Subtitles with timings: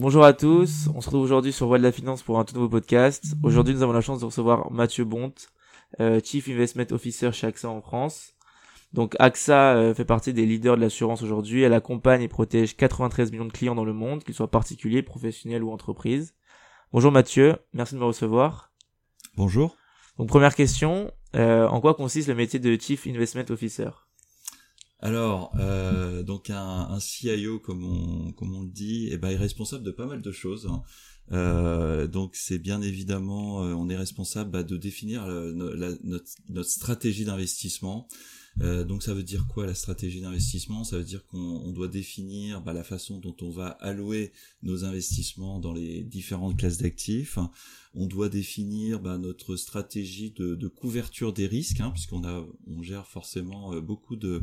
[0.00, 2.54] Bonjour à tous, on se retrouve aujourd'hui sur Voix de la Finance pour un tout
[2.54, 3.34] nouveau podcast.
[3.42, 5.48] Aujourd'hui nous avons la chance de recevoir Mathieu Bonte,
[5.98, 8.36] euh, Chief Investment Officer chez AXA en France.
[8.92, 13.32] Donc AXA euh, fait partie des leaders de l'assurance aujourd'hui, elle accompagne et protège 93
[13.32, 16.32] millions de clients dans le monde, qu'ils soient particuliers, professionnels ou entreprises.
[16.92, 18.70] Bonjour Mathieu, merci de me recevoir.
[19.36, 19.76] Bonjour.
[20.16, 23.90] Donc première question, euh, en quoi consiste le métier de Chief Investment Officer?
[25.00, 30.06] Alors, euh, donc un, CIO, comme on, le dit, eh ben, est responsable de pas
[30.06, 30.66] mal de choses.
[30.66, 30.82] Hein.
[31.30, 38.08] Euh, donc c'est bien évidemment, euh, on est responsable bah, de définir notre, stratégie d'investissement.
[38.56, 40.82] Donc ça veut dire quoi la stratégie d'investissement?
[40.82, 44.32] Ça veut dire qu'on doit définir bah, la façon dont on va allouer
[44.64, 47.38] nos investissements dans les différentes classes d'actifs
[47.94, 53.06] on doit définir bah, notre stratégie de, couverture des risques, hein, puisqu'on a, on gère
[53.06, 54.42] forcément euh, beaucoup de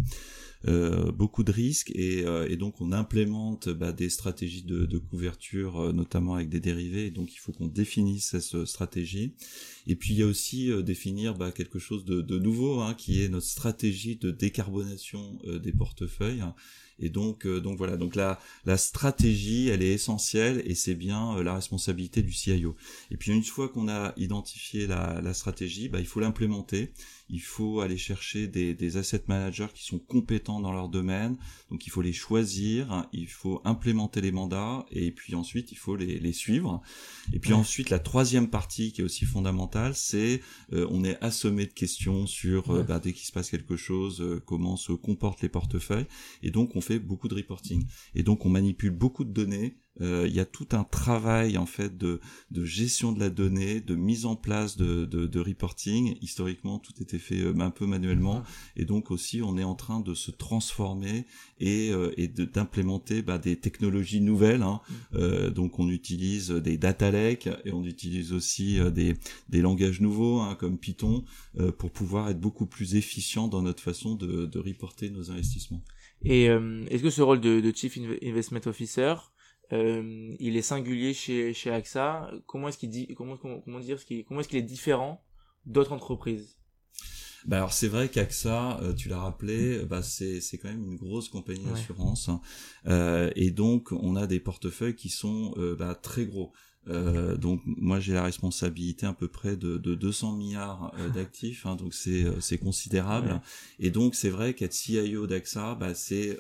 [0.67, 6.36] euh, beaucoup de risques euh, et, donc on implémente bah, des stratégies de, couverture, notamment
[6.36, 7.08] avec des dérivés.
[7.08, 9.36] Et donc il faut qu'on définisse cette stratégie.
[9.88, 13.30] Et puis il y a aussi définir bah, quelque chose de, nouveau, hein, qui est
[13.30, 16.44] notre stratégie de décarbonation des portefeuilles.
[17.00, 21.36] Et donc, euh, donc voilà, donc la, la stratégie, elle est essentielle et c'est bien
[21.36, 22.76] euh, la responsabilité du CIO.
[23.12, 26.92] Et puis une fois qu'on a identifié la, stratégie, bah, il faut l'implémenter
[27.30, 31.38] il faut aller chercher des, des, asset managers qui sont compétents dans leur domaine,
[31.72, 35.95] donc il faut les choisir, il faut implémenter les mandats, et puis ensuite il faut
[35.95, 36.82] les, les suivre.
[37.34, 40.42] Et puis ensuite la troisième partie qui est aussi fondamentale, c'est
[40.73, 44.22] euh, on est assommé de questions sur euh, bah, dès qu'il se passe quelque chose,
[44.22, 46.08] euh, comment se comportent les portefeuilles,
[46.44, 47.86] et donc on fait beaucoup de reporting.
[48.14, 51.98] Et donc on manipule beaucoup de données il y a tout un travail en fait
[51.98, 52.20] de,
[52.52, 56.18] de, gestion de la donnée, de mise en place de, de, de reporting.
[56.22, 58.44] Historiquement, tout était fait euh, un peu manuellement,
[58.76, 61.26] et donc aussi on est en train de se transformer
[61.60, 64.64] et, euh, et d'implémenter bah, des technologies nouvelles.
[64.64, 64.82] Hein.
[65.14, 65.50] Mm.
[65.50, 69.16] donc on utilise des data lakes et on utilise aussi des,
[69.50, 71.23] des langages nouveaux hein, comme Python
[71.78, 75.84] pour pouvoir être beaucoup plus efficient dans notre façon de, de reporter nos investissements.
[76.23, 79.16] Et est-ce que ce rôle de, de Chief Investment Officer
[79.73, 82.31] euh, il est singulier chez, chez AXA.
[82.45, 85.23] Comment est-ce qu'il dit, comment, comment, dire, ce comment est-ce qu'il est différent
[85.65, 86.58] d'autres entreprises?
[87.45, 90.95] Bah alors c'est vrai qu'AXA, euh, tu l'as rappelé, bah c'est c'est quand même une
[90.95, 92.31] grosse compagnie d'assurance
[92.87, 96.54] euh, et donc on a des portefeuilles qui sont euh, bah, très gros.
[96.87, 101.75] Euh, donc moi j'ai la responsabilité à peu près de, de 200 milliards d'actifs, hein,
[101.75, 103.39] donc c'est c'est considérable.
[103.77, 106.39] Et donc c'est vrai qu'être CIO d'AXA, bah, c'est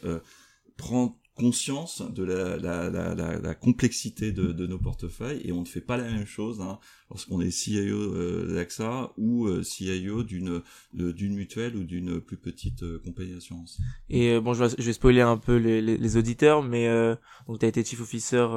[0.75, 5.65] prendre conscience de la, la, la, la complexité de, de, nos portefeuilles et on ne
[5.65, 6.79] fait pas la même chose hein,
[7.09, 10.61] lorsqu'on est CIO euh, d'AXA ou euh, CIO d'une
[10.93, 13.79] d'une mutuelle ou d'une plus petite euh, compagnie d'assurance.
[14.09, 16.87] Et euh, bon, je vais, spoiler un peu les, les, les auditeurs, mais
[17.47, 18.47] donc tu as été chief officer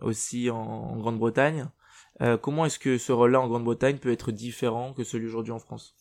[0.00, 1.68] aussi en, en Grande-Bretagne.
[2.40, 5.94] Comment est-ce que ce rôle-là en Grande-Bretagne peut être différent que celui aujourd'hui en France?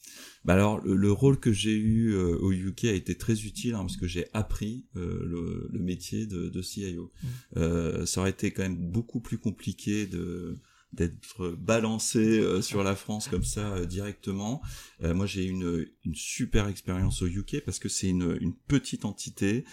[0.44, 3.82] Bah alors le, rôle que j'ai eu euh, au UK a été très utile hein,
[3.82, 7.12] parce que j'ai appris euh, le, le, métier de, de CIO.
[7.24, 7.28] Mmh.
[7.58, 10.58] Euh, ça aurait été quand même beaucoup plus compliqué de
[10.94, 14.62] d'être balancé euh, sur la France comme ça euh, directement.
[15.04, 19.06] Euh, moi, j'ai une, une super expérience au UK parce que c'est une, une petite
[19.06, 19.64] entité.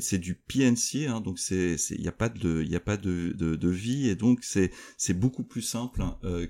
[0.00, 3.32] c'est du PNC, hein, donc c'est il n'y a pas de il a pas de,
[3.36, 6.02] de, de, vie et donc c'est c'est beaucoup plus simple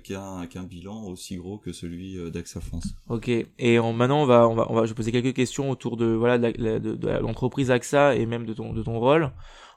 [0.03, 2.95] qu'un qu'un bilan aussi gros que celui d'AXA France.
[3.09, 3.29] Ok.
[3.59, 5.97] Et en, maintenant, on va on va on va je vais poser quelques questions autour
[5.97, 9.31] de voilà de l'entreprise AXA et même de ton de ton rôle.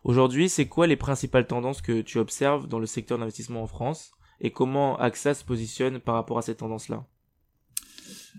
[0.03, 4.11] Aujourd'hui, c'est quoi les principales tendances que tu observes dans le secteur d'investissement en France
[4.39, 7.05] et comment AXA se positionne par rapport à ces tendances-là?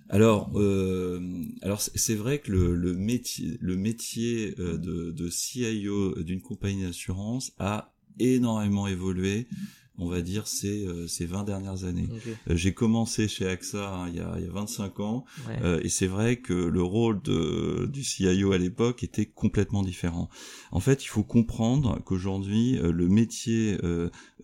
[0.08, 1.20] Alors, euh,
[1.60, 7.92] alors c'est vrai que le, métier, le métier euh, de CIO d'une compagnie d'assurance a
[8.18, 9.48] énormément évolué
[9.98, 12.08] on va dire, ces, euh, ces 20 dernières années.
[12.48, 15.24] Euh, j'ai commencé chez AXA hein, il, y a, il y a 25 ans,
[15.62, 20.28] euh, et c'est vrai que le rôle de, du CIO à l'époque était complètement différent.
[20.70, 23.78] En fait, il faut comprendre qu'aujourd'hui, le métier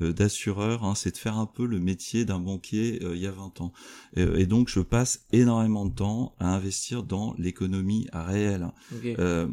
[0.00, 3.60] d'assureur, hein, c'est de faire un peu le métier d'un banquier il y a 20
[3.60, 3.72] ans.
[4.16, 8.72] et donc, je passe énormément de temps à investir dans l'économie réelle.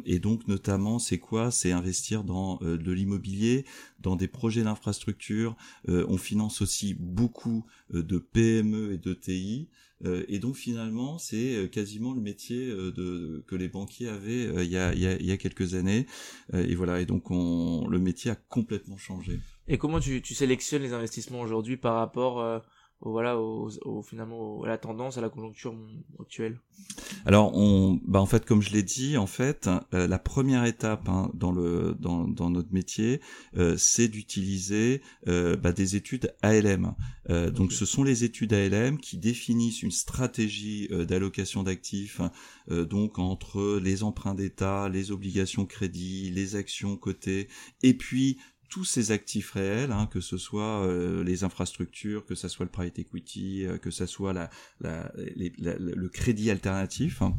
[0.06, 1.51] et donc, notamment, c'est quoi?
[1.51, 3.65] C'est investir dans de l'immobilier,
[4.01, 5.56] dans des projets d'infrastructure,
[5.89, 9.69] euh, on finance aussi beaucoup euh, de PME et de TI.
[10.03, 14.77] Euh, et donc finalement, c'est quasiment le métier que les banquiers avaient il y,
[15.31, 16.07] a, quelques années.
[16.53, 19.39] et voilà, et donc le métier a complètement changé.
[19.68, 22.63] Et comment tu, sélectionnes les investissements aujourd'hui par rapport
[23.01, 23.69] voilà, au,
[24.03, 25.75] finalement, à la tendance, à la conjoncture
[26.19, 26.59] actuelle
[27.25, 31.09] Alors, on, bah en fait, comme je l'ai dit, en fait, euh, la première étape
[31.09, 33.19] hein, dans le dans, dans notre métier,
[33.57, 36.94] euh, c'est d'utiliser euh, bah, des études ALM.
[37.53, 42.19] Donc, ce sont les études ALM qui définissent une stratégie d'allocation d'actifs,
[42.69, 47.47] donc entre les emprunts d'État, les obligations crédit, les actions cotées,
[47.83, 48.38] et puis
[48.71, 52.71] tous ces actifs réels, hein, que ce soit euh, les infrastructures, que ce soit le
[52.71, 57.21] private equity, euh, que ce soit la, la, le crédit alternatif.
[57.21, 57.35] Hein.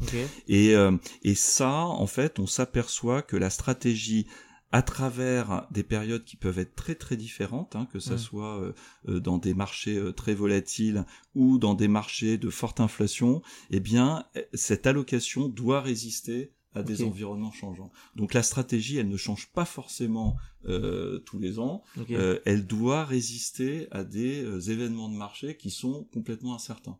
[0.47, 4.27] Et, euh, et ça, en fait, on s'aperçoit que la stratégie
[4.71, 8.73] à travers des périodes qui peuvent être très très différentes, hein, que ce soit
[9.05, 14.25] dans des marchés très volatiles ou dans des marchés de forte inflation, eh bien
[14.55, 17.91] cette allocation doit résister à des environnements changeants.
[18.15, 21.83] Donc la stratégie, elle ne change pas forcément euh, tous les ans.
[22.11, 26.97] Euh, elle doit résister à des euh, événements de marché qui sont complètement incertains.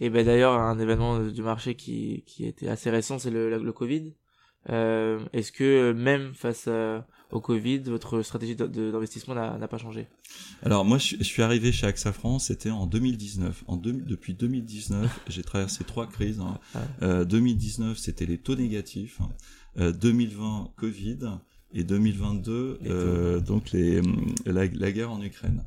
[0.00, 3.72] Et ben d'ailleurs, un événement de marché qui qui était assez récent, c'est le, le
[3.72, 4.14] Covid.
[4.70, 6.68] Euh, Est-ce que même face
[7.32, 10.06] au Covid, votre stratégie d'investissement n'a pas changé
[10.62, 13.64] Alors moi, je, suis arrivé chez AXA France, c'était en 2019.
[13.66, 16.40] En depuis 2019, j'ai traversé trois crises.
[16.40, 16.58] Hein.
[17.02, 19.18] Euh, 2019, c'était les taux négatifs.
[19.78, 21.18] Euh, 2020, Covid.
[21.74, 24.02] Et 2022, euh, donc les,
[24.44, 25.64] la, la guerre en Ukraine.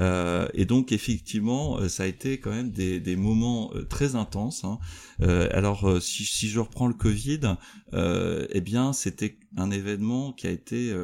[0.00, 4.16] Euh, et donc effectivement, euh, ça a été quand même des, des moments euh, très
[4.16, 4.64] intenses.
[4.64, 4.78] Hein.
[5.22, 7.56] Euh, alors si, si, je reprends le Covid,
[7.92, 10.94] eh bien c'était un événement qui a été,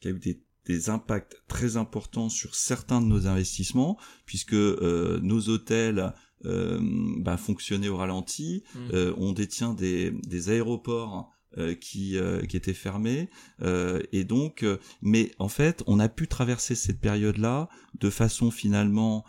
[0.00, 5.48] qui a eu des, des impacts très importants sur certains de nos investissements, puisque nos
[5.48, 6.12] hôtels
[6.44, 8.62] bah, fonctionnaient au ralenti.
[8.74, 8.96] Mmh.
[9.18, 11.35] on détient des, des aéroports euh,
[11.80, 13.30] qui euh, qui était fermé
[13.62, 14.64] euh, et donc
[15.02, 17.68] mais en fait on a pu traverser cette période là
[17.98, 19.24] de façon finalement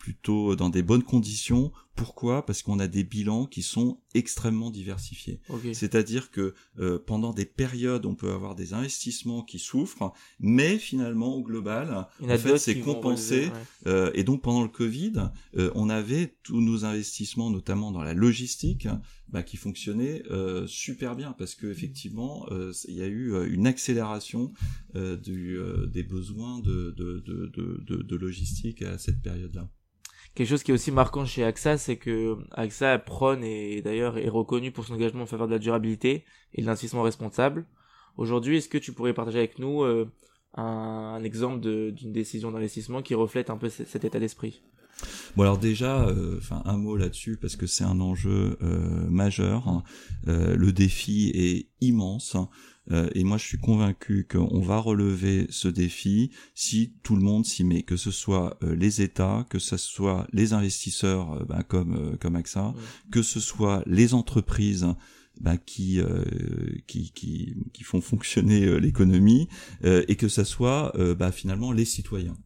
[0.00, 1.70] plutôt dans des bonnes conditions.
[1.94, 2.46] Pourquoi?
[2.46, 5.40] Parce qu'on a des bilans qui sont extrêmement diversifiés.
[5.74, 11.34] C'est-à-dire que euh, pendant des périodes, on peut avoir des investissements qui souffrent, mais finalement
[11.36, 13.50] au global, en fait, c'est compensé.
[13.86, 15.12] euh, et donc pendant le Covid,
[15.58, 18.88] euh, on avait tous nos investissements, notamment dans la logistique,
[19.28, 23.66] bah, qui fonctionnaient euh, super bien parce que effectivement, euh, il y a eu une
[23.66, 24.52] accélération
[24.94, 25.58] du,
[25.92, 27.52] des besoins de, de, de,
[27.86, 29.68] de, de logistique à cette période-là
[30.34, 34.28] quelque chose qui est aussi marquant chez AXA, c'est que AXA prône et d'ailleurs est
[34.28, 36.24] reconnu pour son engagement en faveur de la durabilité
[36.54, 37.66] et de l'investissement responsable.
[38.16, 40.10] Aujourd'hui, est-ce que tu pourrais partager avec nous euh,
[40.54, 44.62] un, exemple d'une décision d'investissement qui reflète un peu cet état d'esprit?
[45.34, 49.66] Bon alors déjà, euh, enfin un mot là-dessus parce que c'est un enjeu euh, majeur.
[49.68, 49.82] Hein.
[50.26, 52.36] le défi est immense.
[52.90, 57.46] Euh, et moi, je suis convaincu qu'on va relever ce défi si tout le monde
[57.46, 61.62] s'y met, que ce soit euh, les États, que ce soit les investisseurs euh, ben,
[61.62, 62.74] comme comme AXA,
[63.10, 64.86] que ce soit les entreprises.
[65.40, 65.98] Ben, qui,
[66.86, 69.48] qui, qui, qui font fonctionner l'économie
[69.82, 72.36] et que ce soit ben, finalement les citoyens.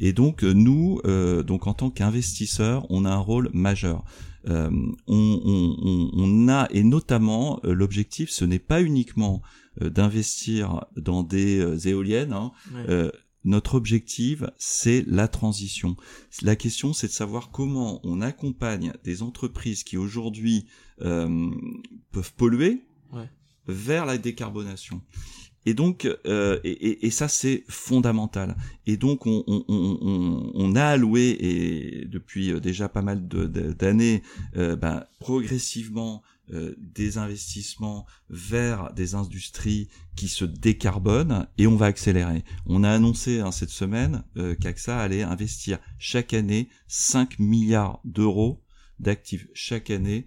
[0.00, 1.00] Et donc nous,
[1.46, 4.04] donc en tant qu'investisseurs, on a un rôle majeur.
[4.48, 11.58] On, on, on, a et notamment l'objectif, ce n'est pas uniquement euh, d'investir dans des
[11.58, 12.32] euh, éoliennes.
[12.32, 12.52] Hein.
[12.88, 13.10] Euh,
[13.44, 15.96] notre objectif, c'est la transition.
[16.42, 20.66] La question, c'est de savoir comment on accompagne des entreprises qui aujourd'hui
[20.98, 22.84] peuvent polluer
[23.66, 25.00] vers la décarbonation.
[25.64, 26.06] Et donc,
[26.64, 28.56] et, ça c'est fondamental.
[28.86, 34.22] Et donc, on, on, a alloué et depuis déjà pas mal d'années,
[34.54, 42.44] ben, progressivement euh, des investissements vers des industries qui se décarbonent et on va accélérer.
[42.66, 48.64] On a annoncé hein, cette semaine euh, qu'AXA allait investir chaque année 5 milliards d'euros
[48.98, 50.26] d'actifs chaque année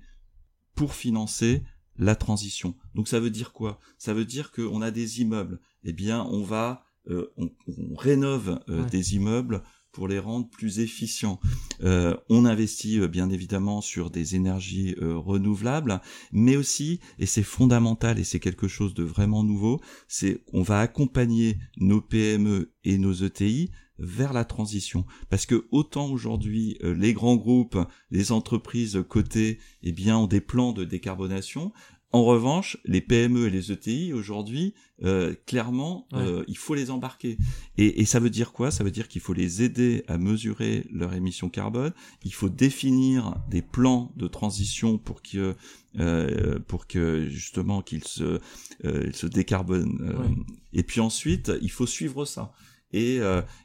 [0.75, 1.63] pour financer
[1.97, 2.75] la transition.
[2.95, 3.79] Donc ça veut dire quoi?
[3.97, 5.59] Ça veut dire qu'on a des immeubles.
[5.83, 7.49] Eh bien, on va, euh, on,
[7.95, 9.61] rénove des immeubles
[9.93, 11.39] pour les rendre plus efficients.
[11.83, 16.01] Euh, on investit euh, bien évidemment sur des énergies euh, renouvelables,
[16.33, 20.79] mais aussi, et c'est fondamental et c'est quelque chose de vraiment nouveau, c'est on va
[20.81, 25.05] accompagner nos PME et nos ETI vers la transition.
[25.29, 27.77] Parce que autant aujourd'hui les grands groupes,
[28.11, 31.71] les entreprises cotées, eh bien ont des plans de décarbonation,
[32.13, 37.39] en revanche, les PME et les ETI aujourd'hui, euh, clairement, euh, il faut les embarquer.
[37.79, 38.69] Et, et, ça veut dire quoi?
[38.69, 41.91] Ça veut dire qu'il faut les aider à mesurer leur émission carbone.
[42.23, 45.55] Il faut définir des plans de transition pour que
[45.99, 48.39] euh, pour que justement qu'ils se
[48.85, 50.45] euh, se décarbonent.
[50.71, 52.53] Et puis ensuite, il faut suivre ça.
[52.93, 53.19] Et,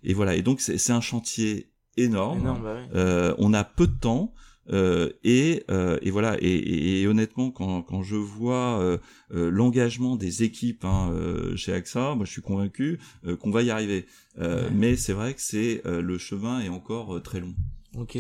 [0.05, 0.35] et voilà.
[0.35, 2.41] Et donc c'est un chantier énorme.
[2.41, 2.89] Énorme, bah oui.
[2.95, 4.33] Euh, on a peu de temps.
[4.71, 6.37] Euh, et, euh, et voilà.
[6.41, 8.99] Et, et- et honnêtement, quand, quand je vois euh,
[9.33, 13.63] euh, l'engagement des équipes hein, euh, chez AXA, moi je suis convaincu euh, qu'on va
[13.63, 14.05] y arriver.
[14.39, 14.71] Euh, Ouais.
[14.75, 17.55] Mais c'est vrai que c'est euh, le chemin est encore euh, très long.
[17.97, 18.19] Ok.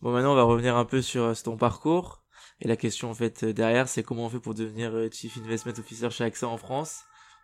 [0.00, 2.22] Bon, maintenant, on va revenir un peu sur, euh, ton parcours.
[2.62, 5.36] Et la question, en fait, euh, derrière, c'est comment on fait pour devenir euh, Chief
[5.36, 7.00] Investment Officer chez AXA en France.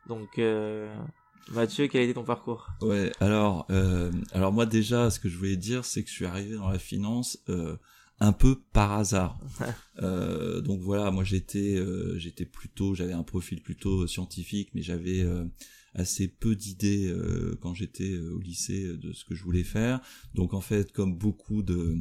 [0.09, 0.91] Donc, euh,
[1.51, 2.69] Mathieu, quel a été ton parcours?
[2.81, 6.27] Ouais, alors, euh, alors moi déjà, ce que je voulais dire, c'est que je suis
[6.27, 7.77] arrivé dans la finance euh,
[8.21, 9.39] un peu par hasard.
[10.03, 15.21] Euh, donc voilà, moi j'étais, euh, j'étais plutôt, j'avais un profil plutôt scientifique, mais j'avais
[15.21, 15.45] euh,
[15.95, 20.01] assez peu d'idées euh, quand j'étais au lycée de ce que je voulais faire.
[20.35, 21.99] Donc en fait, comme beaucoup de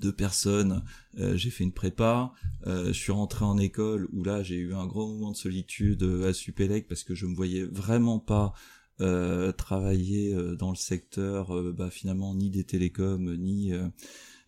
[0.00, 0.82] de personnes,
[1.18, 2.32] euh, j'ai fait une prépa,
[2.66, 6.02] euh, je suis rentré en école où là j'ai eu un gros moment de solitude
[6.02, 8.52] euh, à Supélec parce que je me voyais vraiment pas
[9.00, 13.72] euh, travailler euh, dans le secteur euh, bah, finalement ni des télécoms ni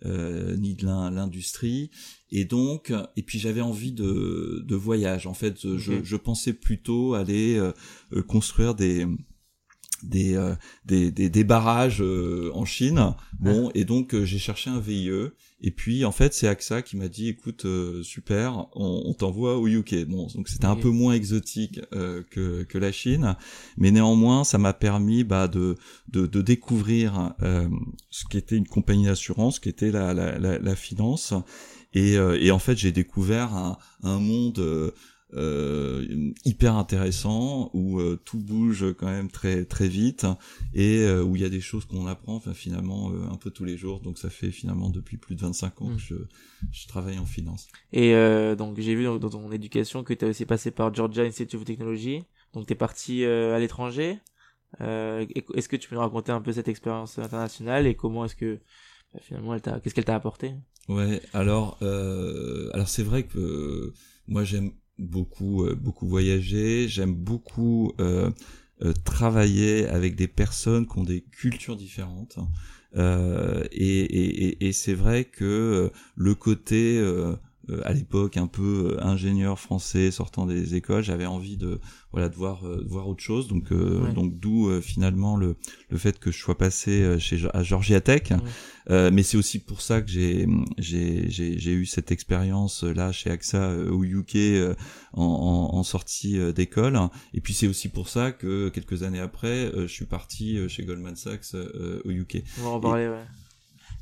[0.05, 1.91] ni de l'in- l'industrie.
[2.31, 5.27] Et donc et puis j'avais envie de, de voyage.
[5.27, 7.59] En fait je, je pensais plutôt aller
[8.29, 9.07] construire des
[10.05, 13.15] des, euh, des, des, des barrages euh, en Chine.
[13.39, 15.11] Bon, et donc euh, j'ai cherché un VIE.
[15.67, 19.57] Et puis en fait, c'est AXA qui m'a dit, écoute, euh, super, on, on t'envoie
[19.57, 20.05] au UK.
[20.07, 23.37] Bon, donc c'était un peu moins exotique euh, que, que la Chine,
[23.79, 25.77] mais néanmoins, ça m'a permis bah, de,
[26.13, 27.67] de, de découvrir euh,
[28.11, 31.33] ce qui était une compagnie d'assurance, qui était la, la, la, la finance.
[31.95, 34.93] Et, euh, et en fait, j'ai découvert un, un monde
[35.37, 40.27] euh, hyper intéressant où euh, tout bouge quand même très très vite
[40.75, 43.65] et euh, où il y a des choses qu'on apprend enfin, finalement un peu tous
[43.65, 44.01] les jours.
[44.01, 45.97] Donc ça fait finalement depuis plus de 25 ans Mm.
[45.97, 46.15] que je,
[46.71, 47.69] je travaille en finance.
[47.93, 48.13] Et
[48.57, 51.59] donc, j'ai vu dans, dans ton éducation que tu as aussi passé par Georgia Institute
[51.59, 52.23] of Technology.
[52.53, 54.19] Donc, tu es parti à l'étranger.
[54.81, 58.61] Est-ce que tu peux nous raconter un peu cette expérience internationale et comment est-ce que
[59.13, 60.55] bah, finalement elle t'a qu'est-ce qu'elle t'a apporté?
[60.89, 63.93] Ouais, alors alors c'est vrai que
[64.27, 68.31] moi j'aime beaucoup euh, beaucoup voyager, j'aime beaucoup euh,
[68.83, 72.39] euh, travailler avec des personnes qui ont des cultures différentes.
[72.97, 73.01] Et
[73.73, 77.03] et, et, c'est vrai que le côté
[77.71, 81.81] euh, à l'époque un peu euh, ingénieur français sortant des écoles, j'avais envie de
[82.13, 83.49] voilà de voir euh, de voir autre chose.
[83.49, 84.13] Donc euh, Ouais.
[84.13, 85.57] donc d'où euh, finalement le
[85.91, 88.31] le fait que je sois passé euh, chez à Georgia Tech.
[88.31, 88.37] Ouais.
[88.91, 90.47] Euh, mais c'est aussi pour ça que j'ai
[90.79, 94.75] j'ai j'ai j'ai eu cette expérience là chez AXA euh, au UK euh,
[95.15, 96.99] en, en, en sortie d'école.
[97.33, 100.69] Et puis c'est aussi pour ça que quelques années après, euh, je suis parti euh,
[100.69, 102.43] chez Goldman Sachs euh, au UK.
[102.61, 103.25] On va en parler, ouais.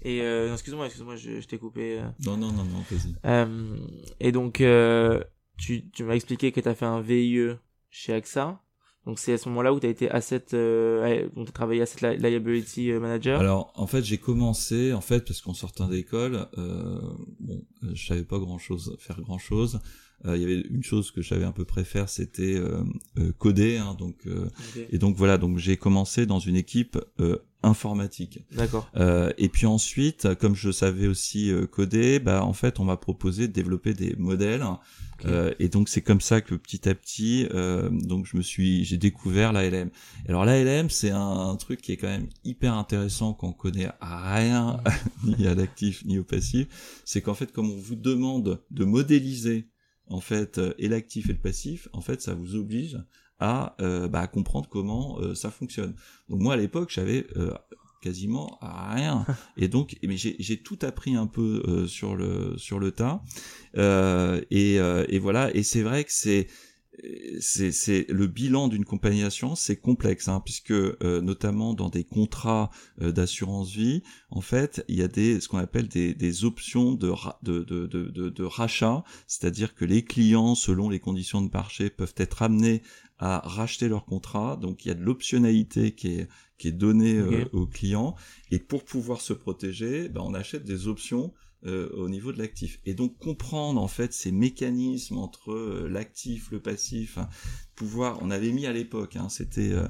[0.04, 1.98] Et euh, excuse-moi, excuse-moi, je, je t'ai coupé.
[2.00, 2.04] euh.
[2.26, 3.14] Non non non non vas-y.
[3.24, 3.76] Euh,
[4.20, 5.22] et donc, euh,
[5.58, 7.50] tu, tu m'as expliqué que tu as fait un VIE
[7.90, 8.60] chez AXA.
[9.06, 12.14] Donc, c'est à ce moment-là où tu as été asset, euh, donc tu travaillé asset
[12.16, 13.40] li- liability euh, manager.
[13.40, 17.00] Alors en fait j'ai commencé en fait parce qu'en sortant d'école, euh,
[17.40, 19.80] bon je savais pas grand chose faire grand chose.
[20.24, 22.84] Il y avait une chose que je savais un peu préfère, c'était euh,
[23.38, 23.78] coder.
[23.78, 24.44] Hein, donc euh,
[24.76, 24.86] Ok.
[24.88, 28.40] et donc voilà donc j'ai commencé dans une équipe euh, informatique.
[28.52, 28.88] D'accord.
[28.96, 32.96] Euh, et puis ensuite, comme je savais aussi euh, coder, bah en fait on m'a
[32.96, 34.64] proposé de développer des modèles.
[35.24, 38.84] Euh, et donc c'est comme ça que petit à petit, euh, donc je me suis,
[38.84, 39.90] j'ai découvert l'ALM.
[40.28, 43.90] Alors l'ALM c'est un, un truc qui est quand même hyper intéressant quand on connaît
[44.00, 44.80] rien
[45.24, 47.02] ni à l'actif ni au passif.
[47.04, 49.68] C'est qu'en fait comme on vous demande de modéliser
[50.08, 52.98] en fait euh, et l'actif et le passif, en fait ça vous oblige
[53.38, 55.94] à, euh, bah, à comprendre comment euh, ça fonctionne.
[56.28, 57.52] Donc moi à l'époque j'avais euh,
[58.00, 59.24] quasiment rien.
[59.56, 63.22] Et donc mais j'ai j'ai tout appris un peu euh, sur le sur le tas.
[63.76, 65.54] Euh, et, euh, et voilà.
[65.54, 66.48] Et c'est vrai que c'est
[67.40, 72.04] c'est c'est le bilan d'une compagnie d'assurance c'est complexe hein, puisque euh, notamment dans des
[72.04, 72.70] contrats
[73.00, 76.92] euh, d'assurance vie en fait il y a des ce qu'on appelle des, des options
[76.92, 79.04] de, ra- de, de, de, de, rachat.
[79.26, 82.82] C'est-à-dire que les clients selon les conditions de marché peuvent être amenés
[83.18, 84.58] à racheter leur contrat.
[84.60, 88.14] Donc il y a de l'optionnalité qui est qui est donnée euh, aux clients.
[88.50, 91.32] Et pour pouvoir se protéger ben, on achète des options
[91.66, 92.80] euh, au niveau de l'actif.
[92.86, 97.28] Et donc comprendre en fait ces mécanismes entre euh, l'actif, le passif, hein,
[97.74, 99.86] pouvoir, on avait mis à l'époque, hein, c'était euh,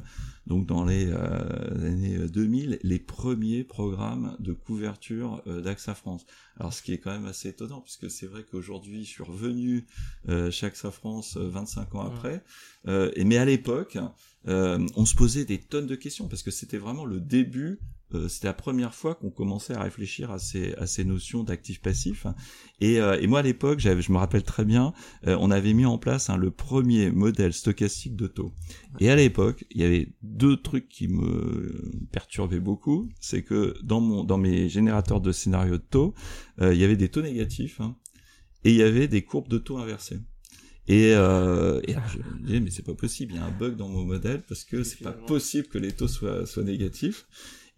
[0.46, 6.26] donc dans les euh, années 2000, les premiers programmes de couverture euh, d'AXA France.
[6.58, 9.86] Alors ce qui est quand même assez étonnant, puisque c'est vrai qu'aujourd'hui je suis revenu
[10.28, 12.44] euh, chez AXA France euh, 25 ans après,
[12.88, 13.98] euh, et, mais à l'époque,
[14.48, 17.78] euh, on se posait des tonnes de questions, parce que c'était vraiment le début
[18.14, 21.81] euh, c'était la première fois qu'on commençait à réfléchir à ces, à ces notions d'actifs
[21.81, 22.26] passifs.
[22.81, 24.92] Et, euh, et moi à l'époque, je me rappelle très bien,
[25.26, 28.52] euh, on avait mis en place hein, le premier modèle stochastique de taux.
[29.00, 34.00] Et à l'époque, il y avait deux trucs qui me perturbaient beaucoup, c'est que dans
[34.00, 36.14] mon dans mes générateurs de scénarios de taux,
[36.61, 37.97] il y avait des taux négatifs hein,
[38.64, 40.21] et il y avait des courbes de taux inversées.
[40.88, 43.76] Et, euh, et je me disais mais c'est pas possible, il y a un bug
[43.76, 47.26] dans mon modèle parce que c'est pas possible que les taux soient soient négatifs.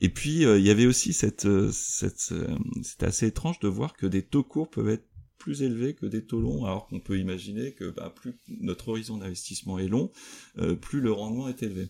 [0.04, 3.68] Et puis euh, il y avait aussi cette, euh, cette euh, c'était assez étrange de
[3.68, 5.06] voir que des taux courts peuvent être
[5.38, 9.16] plus élevés que des taux longs, alors qu'on peut imaginer que bah, plus notre horizon
[9.16, 10.10] d'investissement est long,
[10.80, 11.88] plus le rendement est élevé.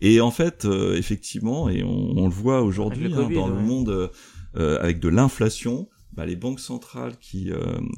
[0.00, 4.10] Et en fait, effectivement, et on, on, le voit aujourd'hui hein, dans le monde
[4.54, 7.50] avec de l'inflation, bah, les banques centrales qui,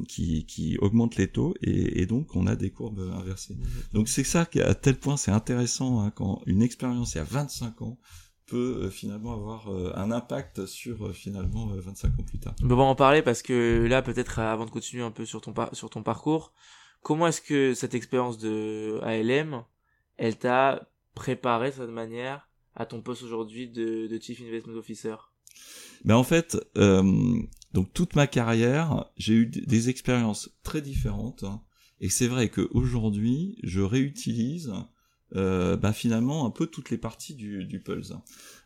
[0.09, 3.57] qui, qui augmentent les taux et, et, donc on a des courbes inversées.
[3.93, 7.25] Donc c'est ça qui à tel point c'est intéressant hein, quand une expérience est à
[7.25, 7.99] 25 ans
[8.47, 12.55] peut euh, finalement avoir euh, un impact sur euh, finalement 25 ans plus tard.
[12.63, 15.53] On va en parler parce que là peut-être avant de continuer un peu sur ton
[15.73, 16.53] sur ton parcours,
[17.03, 19.65] comment est-ce que cette expérience de ALM,
[20.17, 25.17] elle t'a préparé de cette manière à ton poste aujourd'hui de, de Chief Investment Officer?
[26.05, 26.59] Ben en fait,
[27.73, 31.43] donc toute ma carrière, j'ai eu des expériences très différentes.
[31.43, 31.63] Hein.
[32.01, 34.73] et c'est vrai qu'aujourd'hui, je réutilise
[35.35, 38.15] euh, bah finalement un peu toutes les parties du, du Pulse.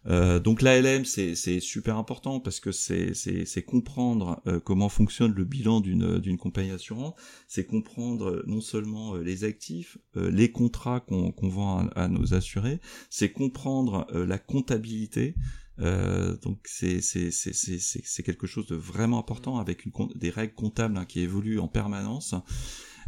[0.07, 5.81] Euh, donc l'ALM c'est super important parce que c'est comprendre euh, comment fonctionne le bilan
[5.81, 7.17] d'une compagnie assurante,
[7.49, 12.81] c'est comprendre euh, non seulement les actifs, les contrats qu'on qu'on vend à, nos assurés,
[13.11, 15.35] c'est comprendre la comptabilité.
[15.79, 21.59] donc c'est quelque chose de vraiment important avec une, des règles comptables hein, qui évoluent
[21.59, 22.35] en permanence.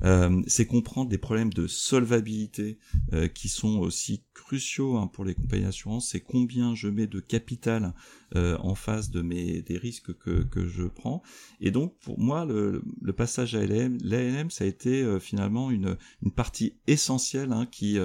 [0.05, 2.79] Euh, c'est comprendre des problèmes de solvabilité
[3.13, 6.09] euh, qui sont aussi cruciaux hein, pour les compagnies d'assurance.
[6.09, 7.95] C'est combien je mets de capital
[8.35, 11.23] euh, en face de mes des risques que, que je prends.
[11.61, 15.97] Et donc pour moi, le, le passage à l'ALM, l'ALM, ça a été finalement une,
[16.23, 17.99] une partie essentielle hein, qui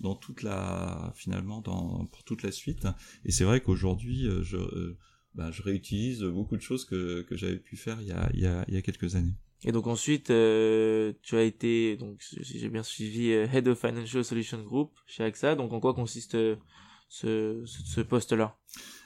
[0.00, 2.86] dans toute la finalement dans pour toute la suite.
[3.24, 4.94] Et c'est vrai qu'aujourd'hui, je
[5.34, 8.40] bah, je réutilise beaucoup de choses que, que j'avais pu faire il y a, il
[8.40, 9.34] y a, il y a quelques années.
[9.64, 13.78] Et donc ensuite, euh, tu as été, donc si j'ai bien suivi, euh, Head of
[13.80, 15.54] Financial Solutions Group chez AXA.
[15.54, 16.56] Donc en quoi consiste euh,
[17.08, 18.56] ce, ce, poste-là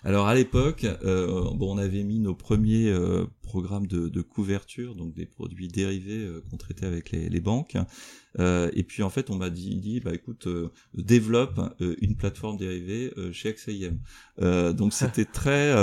[0.03, 4.95] Alors à l'époque, euh, bon, on avait mis nos premiers euh, programmes de, de, couverture,
[4.95, 7.77] donc des produits dérivés euh, qu'on traitait avec les, les banques.
[8.39, 12.59] Euh, et puis en fait, on m'a dit, dit, bah écoute, euh, développe une plateforme
[12.59, 13.99] dérivée chez XAIM.
[14.75, 15.75] donc c'était très,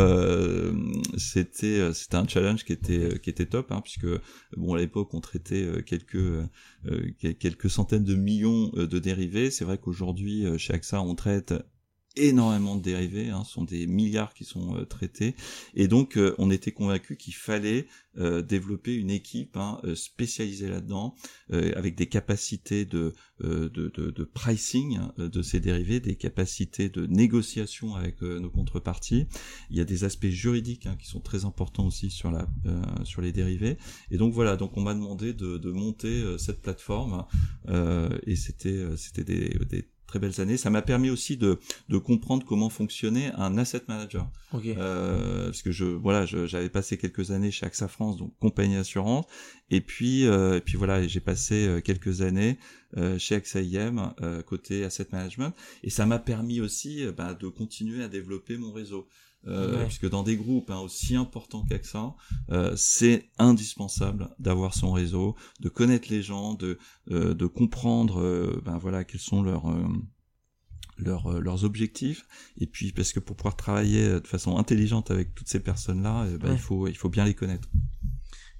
[1.17, 4.07] c'était c'était un challenge qui était qui était top, hein, puisque
[4.55, 6.17] bon à l'époque on traitait quelques
[7.19, 9.51] quelques centaines de millions de dérivés.
[9.51, 11.53] C'est vrai qu'aujourd'hui chez AXA on traite
[12.15, 15.35] énormément de dérivés, hein, sont des milliards qui sont euh, traités,
[15.75, 21.15] et donc euh, on était convaincu qu'il fallait euh, développer une équipe hein, spécialisée là-dedans,
[21.51, 27.05] avec des capacités de, de, de, de, pricing hein, de ces dérivés, des capacités de
[27.05, 29.27] négociation avec nos contreparties.
[29.69, 32.47] Il y a des aspects juridiques qui sont très importants aussi sur la
[33.03, 33.77] sur les dérivés,
[34.11, 37.25] et donc voilà, donc on m'a demandé de, de monter cette plateforme,
[38.25, 40.57] et c'était c'était des, des très belles années.
[40.57, 44.29] Ça m'a permis aussi de, de comprendre comment fonctionnait un asset manager.
[44.77, 49.25] Euh, parce que je voilà, j'avais passé quelques années chez AXA France, donc compagnie assurance,
[49.69, 52.57] et puis euh, et puis voilà, j'ai passé euh, quelques années
[52.97, 57.47] euh, chez AXA IM euh, côté asset management, et ça m'a permis aussi bah, de
[57.47, 59.07] continuer à développer mon réseau.
[59.47, 62.15] Euh, puisque dans des groupes hein, aussi importants qu'AXA,
[62.49, 66.79] euh, c'est indispensable d'avoir son réseau, de connaître les gens, de,
[67.11, 69.65] euh, de comprendre euh, ben voilà quels sont leurs
[70.97, 72.25] leurs, leurs objectifs.
[72.57, 76.25] Et puis parce que pour pouvoir travailler de façon intelligente avec toutes ces personnes là
[76.39, 77.69] ben, il faut il faut bien les connaître.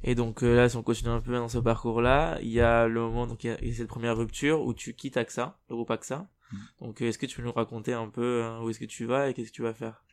[0.04, 2.88] Et donc là si on continue un peu dans ce parcours là il y a
[2.88, 5.90] le moment donc il y a cette première rupture où tu quittes AXA le groupe
[5.90, 6.28] AXA.
[6.80, 9.34] Donc est-ce que tu peux nous raconter un peu où est-ce que tu vas et
[9.34, 10.06] qu'est-ce que tu vas faire?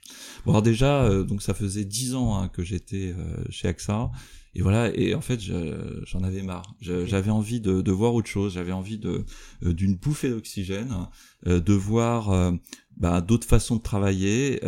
[0.44, 4.10] Bon, alors déjà, euh, donc ça faisait dix ans hein, que j'étais euh, chez AXA,
[4.54, 4.94] et voilà.
[4.94, 6.74] Et en fait, j'en avais marre.
[6.80, 8.54] J'avais envie de, de, voir autre chose.
[8.54, 9.24] J'avais envie de
[9.62, 11.08] euh, d'une bouffée d'oxygène,
[11.46, 12.52] de voir
[12.98, 14.60] bah, d'autres façons de travailler.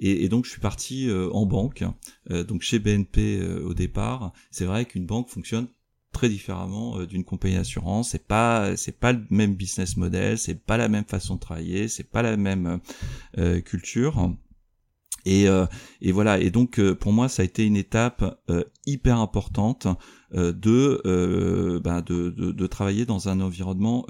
[0.00, 1.84] Et, et, donc, je suis parti en banque,
[2.28, 4.32] donc chez BNP au départ.
[4.50, 5.68] C'est vrai qu'une banque fonctionne
[6.16, 8.10] très différemment d'une compagnie d'assurance.
[8.10, 11.88] C'est pas c'est pas le même business model, c'est pas la même façon de travailler,
[11.88, 12.80] c'est pas la même
[13.64, 14.36] culture.
[15.26, 15.66] Et, euh,
[16.00, 16.38] et voilà.
[16.38, 19.86] Et donc euh, pour moi, ça a été une étape euh, hyper importante
[20.32, 24.06] de, bah, de, de, de travailler dans un environnement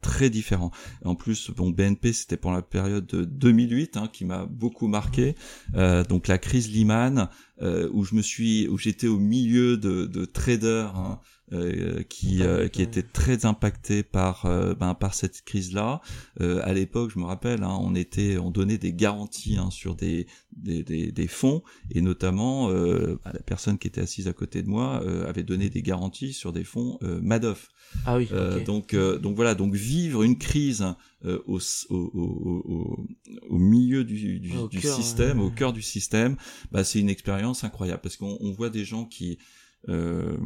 [0.00, 0.70] très différent.
[1.04, 5.34] En plus, bon, BNP, c'était pour la période de 2008 hein, qui m'a beaucoup marqué.
[5.74, 7.28] Euh, donc la crise Lehman,
[7.62, 11.20] euh, où je me suis, où j'étais au milieu de, de traders hein,
[11.52, 16.00] euh, qui euh, qui étaient très impactés par euh, ben, par cette crise là.
[16.38, 20.28] à l'époque, je me rappelle, hein, on était, on donnait des garanties hein, sur des
[20.56, 24.68] des, des des, fonds et notamment bah, la personne qui était assise à côté de
[24.68, 27.68] moi avait donné des garanties sur des fonds Madoff.
[28.06, 28.28] Ah oui.
[28.64, 30.86] donc donc voilà, donc vivre une crise
[31.24, 31.58] au,
[31.88, 33.06] au, au,
[33.48, 36.36] au, milieu du, du, du système, au cœur du système,
[36.70, 39.38] bah, c'est une expérience incroyable parce qu'on on voit des gens qui
[39.88, 40.36] euh,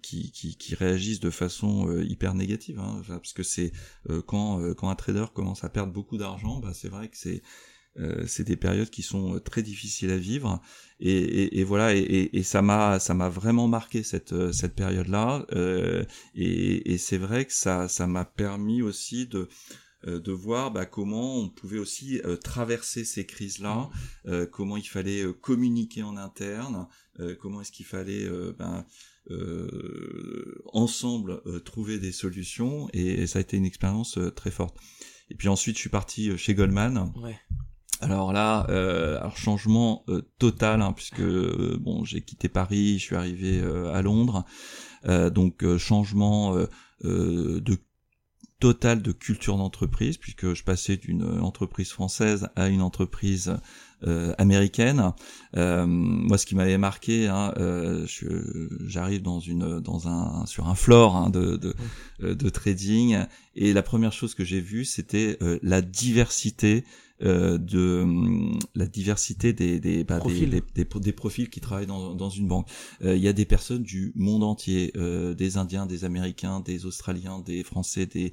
[0.00, 3.72] qui, qui, qui, réagissent de façon euh, hyper négative, hein, parce que c'est
[4.08, 7.42] euh, quand, quand un trader commence à perdre beaucoup d'argent, bah, c'est vrai que c'est
[8.26, 10.60] c'est des périodes qui sont très difficiles à vivre.
[10.98, 15.06] Et, et, et voilà et, et ça m'a ça m'a vraiment marqué cette cette période
[15.06, 15.46] là
[16.34, 19.46] et, c'est vrai que ça ça m'a permis aussi de euh,
[20.06, 24.28] de voir bah, comment on pouvait aussi euh, traverser ces crises-là, mmh.
[24.28, 26.86] euh, comment il fallait communiquer en interne,
[27.40, 28.84] comment est-ce qu'il fallait ben,
[30.72, 34.76] ensemble trouver des solutions, et, ça a été une expérience très forte.
[35.30, 37.12] Et puis ensuite, je suis parti chez Goldman.
[37.22, 37.38] Ouais.
[38.00, 38.62] Alors là,
[39.20, 40.04] alors changement
[40.40, 43.60] total, hein, puisque bon, j'ai quitté Paris, je suis arrivé
[43.92, 44.44] à Londres,
[45.04, 46.56] donc changement
[47.00, 47.78] de
[48.64, 53.58] total de culture d'entreprise, puisque je passais d'une entreprise française à une entreprise
[54.06, 55.12] euh, américaine.
[55.54, 58.06] Euh, moi, ce qui m'avait marqué, hein, euh,
[58.86, 61.74] j'arrive dans une dans un sur un floor hein, de de,
[62.22, 63.18] euh, de, trading,
[63.54, 66.86] et la première chose que j'ai vue, c'était euh, la diversité
[67.22, 72.12] euh, de hum, la diversité des des, bah, des, des, des, profils qui travaillent dans,
[72.12, 72.68] dans une banque.
[73.02, 76.86] Euh, il y a des personnes du monde entier, euh, des Indiens, des Américains, des
[76.86, 78.32] Australiens, des Français, des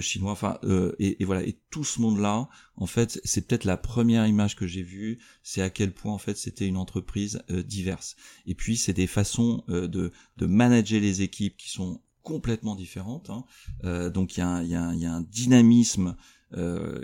[0.00, 0.58] Chinois, enfin
[1.00, 4.64] et, et, voilà et tout ce monde-là, en fait, c'est peut-être la première image que
[4.66, 8.14] j'ai vue, c'est à quel point en fait c'était une entreprise diverse.
[8.46, 13.30] Et puis c'est des façons de de manager les équipes qui sont complètement différentes.
[13.30, 14.10] Hein.
[14.10, 16.14] donc il y, a y, a y a un dynamisme euh,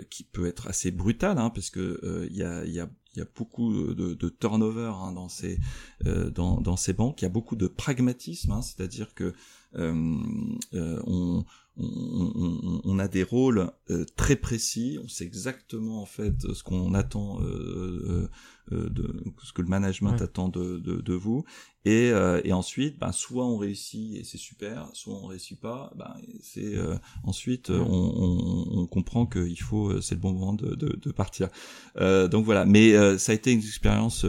[0.09, 3.21] qui peut être assez brutal, hein, parce que il euh, y, a, y, a, y,
[3.21, 5.59] a, beaucoup de, de turnover hein, dans ces
[6.05, 7.21] euh, dans, dans ces banques.
[7.21, 9.33] Il y a beaucoup de pragmatisme, hein, c'est-à-dire que
[9.73, 11.45] on,
[11.79, 13.71] on, on, a des rôles
[14.15, 18.29] très précis, on sait exactement en fait ce qu'on attend euh,
[18.73, 21.45] euh, de ce que le management attend de, de, de vous,
[21.85, 25.93] et, euh, et ensuite, ben, soit on réussit et c'est super, soit on réussit pas,
[25.95, 26.75] ben, c'est
[27.23, 31.47] ensuite on, on, on, comprend qu'il faut, c'est le bon moment de, de, de partir.
[31.95, 34.25] donc voilà, mais ça a été une expérience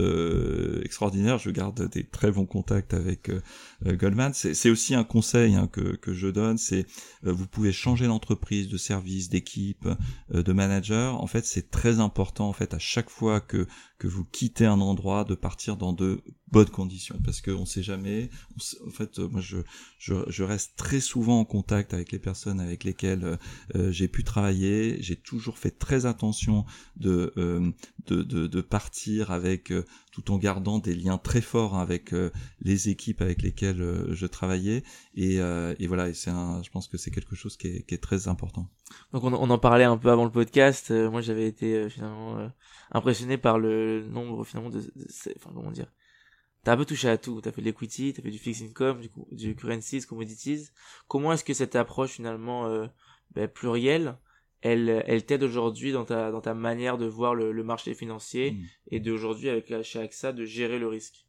[0.83, 1.37] extraordinaire.
[1.37, 3.29] Je garde des très bons contacts avec
[3.85, 4.31] Goldman.
[4.33, 6.85] C'est aussi un conseil hein, que, que je donne, c'est
[7.39, 9.87] vous pouvez changer d'entreprise, de service, d'équipe,
[10.33, 11.21] euh, de manager.
[11.21, 13.65] En fait, c'est très important en fait à chaque fois que
[13.97, 18.29] que vous quittez un endroit de partir dans de bonnes conditions parce qu'on sait jamais.
[18.85, 19.57] en fait, euh, moi je,
[19.97, 23.37] je, je reste très souvent en contact avec les personnes avec lesquelles
[23.75, 25.01] euh, j'ai pu travailler.
[25.01, 26.65] J'ai toujours fait très attention
[26.97, 27.33] de
[28.07, 29.71] de, de, de, partir avec
[30.21, 32.13] tout en gardant des liens très forts avec
[32.61, 34.83] les équipes avec lesquelles je travaillais
[35.15, 36.09] et, et voilà.
[36.09, 38.69] Et c'est un, je pense que c'est quelque chose qui est, qui est très important.
[39.13, 40.91] Donc on, on, en parlait un peu avant le podcast.
[40.91, 42.49] moi j'avais été finalement
[42.91, 44.79] impressionné par le nombre finalement de,
[45.37, 45.91] enfin comment dire
[46.63, 49.01] t'as un peu touché à tout t'as fait de l'equity t'as fait du fixed income
[49.01, 50.69] du, du currencies commodities
[51.07, 52.87] comment est-ce que cette approche finalement euh,
[53.31, 54.17] ben, plurielle
[54.61, 58.51] elle elle t'aide aujourd'hui dans ta dans ta manière de voir le, le marché financier
[58.51, 58.65] mmh.
[58.91, 61.25] et d'aujourd'hui avec chez AXA de gérer le risque.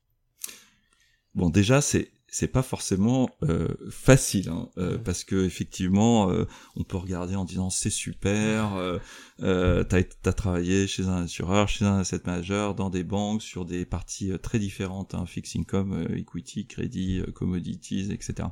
[1.35, 6.85] Bon déjà c'est c'est pas forcément euh, facile hein, euh, parce que effectivement euh, on
[6.85, 8.99] peut regarder en disant c'est super euh,
[9.43, 13.65] euh t'as as travaillé chez un assureur chez un asset manager dans des banques sur
[13.65, 18.49] des parties très différentes hein, fixed income equity crédit commodities etc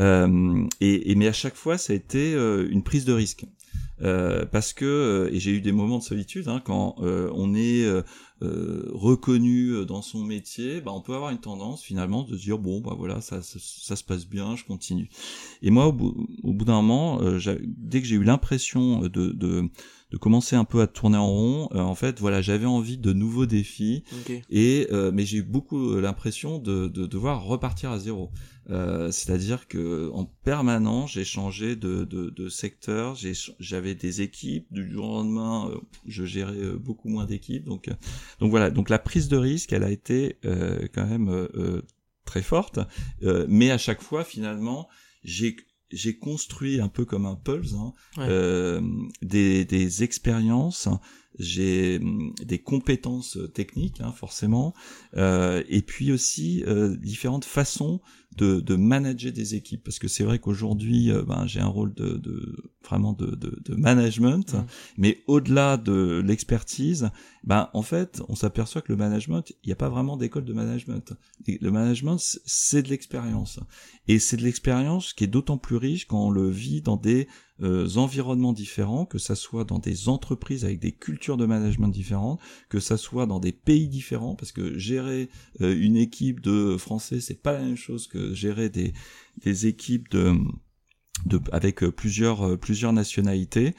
[0.00, 3.46] et, et, mais à chaque fois ça a été une prise de risque
[4.00, 7.84] parce que et j'ai eu des moments de solitude hein, quand on est
[8.42, 12.42] euh, reconnu euh, dans son métier, bah, on peut avoir une tendance finalement de se
[12.42, 15.08] dire bon bah voilà ça, ça, se passe bien, je continue.
[15.62, 19.08] Et moi au bout, au bout d'un moment, euh, dès que j'ai eu l'impression de,
[19.08, 19.70] de,
[20.10, 23.46] de commencer un peu à tourner en rond, en fait voilà j'avais envie de nouveaux
[23.46, 24.04] défis
[24.50, 28.30] et mais j'ai eu beaucoup l'impression de, de devoir repartir à zéro.
[28.70, 33.16] Euh, c'est-à-dire que en permanence, j'ai changé de, de, de secteur,
[33.60, 37.64] j'avais des équipes, du jour au lendemain, euh, je gérais euh, beaucoup moins d'équipes.
[37.64, 37.88] Donc,
[38.40, 40.38] donc voilà, donc la prise de risque, elle a été
[40.94, 41.48] quand même
[42.24, 42.80] très forte,
[43.48, 44.88] mais à chaque fois, finalement,
[45.22, 45.56] j'ai
[45.90, 48.80] j'ai construit un peu comme un pulse hein, euh,
[49.22, 50.88] des, des expériences
[51.38, 52.00] j'ai
[52.42, 54.74] des compétences techniques hein, forcément
[55.16, 58.00] euh, et puis aussi euh, différentes façons
[58.36, 59.82] de, de manager des équipes.
[59.84, 63.58] Parce que c'est vrai qu'aujourd'hui euh, ben, j'ai un rôle de, de vraiment de, de,
[63.64, 64.54] de management.
[64.54, 64.66] Mmh.
[64.98, 67.10] mais au-delà de l'expertise
[67.44, 70.52] ben en fait on s'aperçoit que le management il n'y a pas vraiment d'école de
[70.52, 71.14] management.
[71.46, 73.60] Le management c'est de l'expérience.
[74.08, 77.28] Et c'est de l'expérience qui est d'autant plus riche quand on le vit dans des
[77.62, 82.38] euh, environnements différents, que ça soit dans des entreprises avec des cultures de management différentes,
[82.68, 85.30] que ça soit dans des pays différents, parce que gérer
[85.62, 90.34] euh, une équipe de Français, c'est pas la même chose que gérer des, équipes de
[91.50, 93.74] avec euh, plusieurs plusieurs nationalités.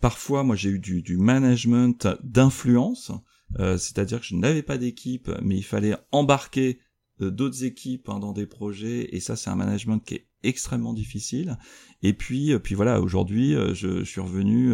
[0.00, 3.12] parfois, moi, j'ai eu du, du management d'influence,
[3.58, 6.80] c'est-à-dire que je n'avais pas d'équipe, mais il fallait embarquer
[7.20, 11.58] d'autres équipes hein, dans des projets, et ça, c'est un management qui est extrêmement difficile.
[12.02, 14.72] Et puis, euh, puis voilà, aujourd'hui, euh, je, suis revenu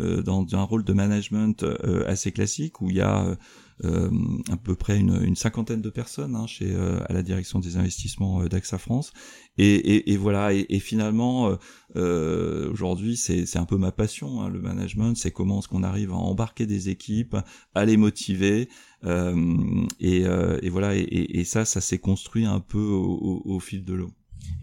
[0.00, 1.64] euh, dans un rôle de management
[2.06, 3.36] assez classique où il y a
[3.84, 6.74] à peu près une, cinquantaine de personnes hein, chez
[7.08, 9.12] à la direction des investissements d'AXA France.
[9.56, 11.56] Et, et, voilà, et, finalement,
[11.96, 15.16] aujourd'hui, c'est un peu ma passion, hein, le management.
[15.16, 17.36] C'est comment est-ce qu'on arrive à embarquer des équipes,
[17.74, 18.68] à les motiver.
[19.04, 24.12] et, et voilà, et, ça, ça s'est construit un peu au fil de l'eau.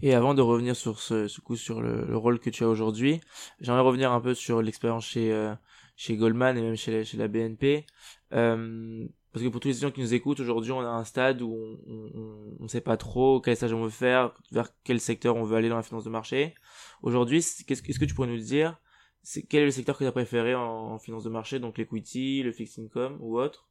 [0.02, 3.20] Et avant de revenir sur ce, coup sur le, rôle que tu as aujourd'hui,
[3.60, 5.54] j'aimerais revenir un peu sur l'expérience chez euh,
[5.96, 7.86] chez Goldman et même chez la, chez la BNP.
[8.32, 11.42] Euh, parce que pour tous les gens qui nous écoutent, aujourd'hui, on a un stade
[11.42, 15.42] où on ne sait pas trop quel stage on veut faire, vers quel secteur on
[15.42, 16.54] veut aller dans la finance de marché.
[17.02, 18.80] Aujourd'hui, qu'est-ce que tu pourrais nous dire
[19.22, 22.44] c'est quel est le secteur que tu as préféré en, finance de marché, donc l'equity,
[22.44, 23.68] le fixed income ou autre,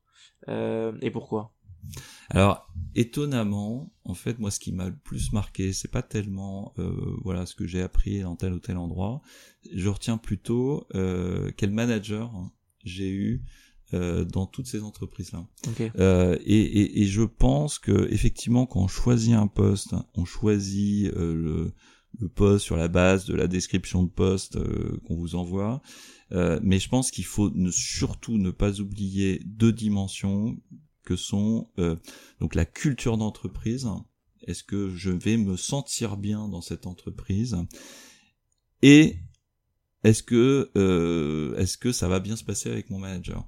[0.49, 1.53] euh, et pourquoi?
[2.29, 6.91] Alors étonnamment, en fait, moi, ce qui m'a le plus marqué, c'est pas tellement euh,
[7.23, 9.21] voilà ce que j'ai appris dans tel ou tel endroit.
[9.73, 12.31] Je retiens plutôt euh, quel manager
[12.83, 13.43] j'ai eu
[13.93, 15.47] euh, dans toutes ces entreprises-là.
[15.99, 21.13] Euh, et, et, et, je pense que effectivement, quand on choisit un poste, on choisit
[21.13, 21.73] euh, le,
[22.19, 25.83] le, poste sur la base de la description de poste euh, qu'on vous envoie.
[26.31, 30.57] mais je pense qu'il faut ne, surtout ne pas oublier deux dimensions
[31.05, 31.95] que sont euh,
[32.41, 33.87] donc la culture d'entreprise.
[34.41, 37.55] Est-ce que je vais me sentir bien dans cette entreprise?
[38.81, 39.17] Et
[40.03, 43.47] est-ce que euh, est-ce que ça va bien se passer avec mon manager?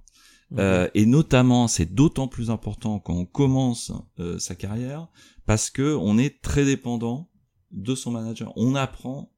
[0.58, 3.92] Euh, Et notamment, c'est d'autant plus important quand on commence
[4.40, 5.10] sa carrière
[5.46, 7.30] parce que on est très dépendant
[7.72, 8.54] de son manager.
[8.56, 9.34] On apprend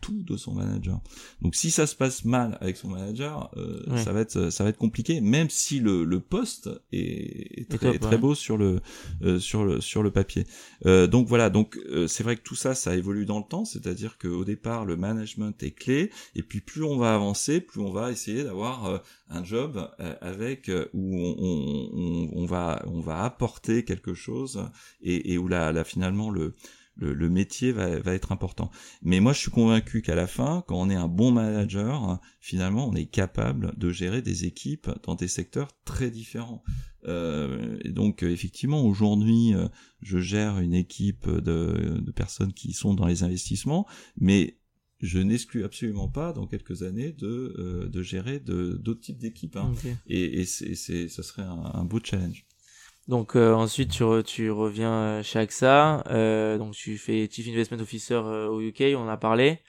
[0.00, 1.00] tout de son manager.
[1.42, 4.70] Donc si ça se passe mal avec son manager, euh, ça va être ça va
[4.70, 8.80] être compliqué, même si le, le poste est, très, très beau sur le
[9.22, 10.46] euh, sur le sur le papier.
[10.84, 13.64] Euh, donc voilà, donc euh, c'est vrai que tout ça ça évolue dans le temps,
[13.64, 17.90] c'est-à-dire qu'au départ le management est clé, et puis plus on va avancer, plus on
[17.90, 23.84] va essayer d'avoir euh, un job avec où on, on, on, va on va apporter
[23.84, 24.62] quelque chose
[25.02, 26.54] et, et où là, là finalement le
[26.96, 28.70] le, métier va, va, être important.
[29.02, 32.88] Mais moi, je suis convaincu qu'à la fin, quand on est un bon manager, finalement,
[32.88, 36.62] on est capable de gérer des équipes dans des secteurs très différents.
[37.06, 39.68] Euh, et donc, effectivement, aujourd'hui, euh,
[40.02, 43.86] je gère une équipe de, de, personnes qui sont dans les investissements,
[44.18, 44.58] mais
[45.00, 49.56] je n'exclus absolument pas dans quelques années de, euh, de gérer d'autres types d'équipes.
[49.56, 49.74] Hein.
[50.06, 52.46] Et, et c'est, ce serait un, un beau challenge.
[53.08, 57.78] Donc euh, ensuite tu, tu reviens euh, chez AXA, euh, donc tu fais Chief Investment
[57.78, 59.60] Officer euh, au UK, on en a parlé,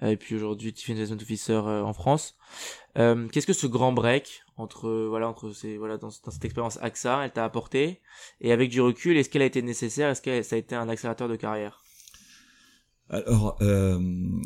[0.00, 2.36] et puis aujourd'hui Chief Investment Officer en France.
[2.94, 7.24] Qu'est-ce que ce grand break entre voilà entre ces voilà dans, dans cette expérience AXA,
[7.24, 8.00] elle t'a apporté?
[8.40, 10.88] Et avec du recul, est-ce qu'elle a été nécessaire, est-ce que ça a été un
[10.88, 11.82] accélérateur de carrière?
[13.10, 13.58] Alors,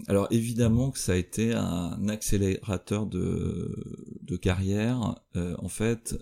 [0.09, 5.23] alors évidemment que ça a été un accélérateur de, de carrière.
[5.35, 6.17] en fait,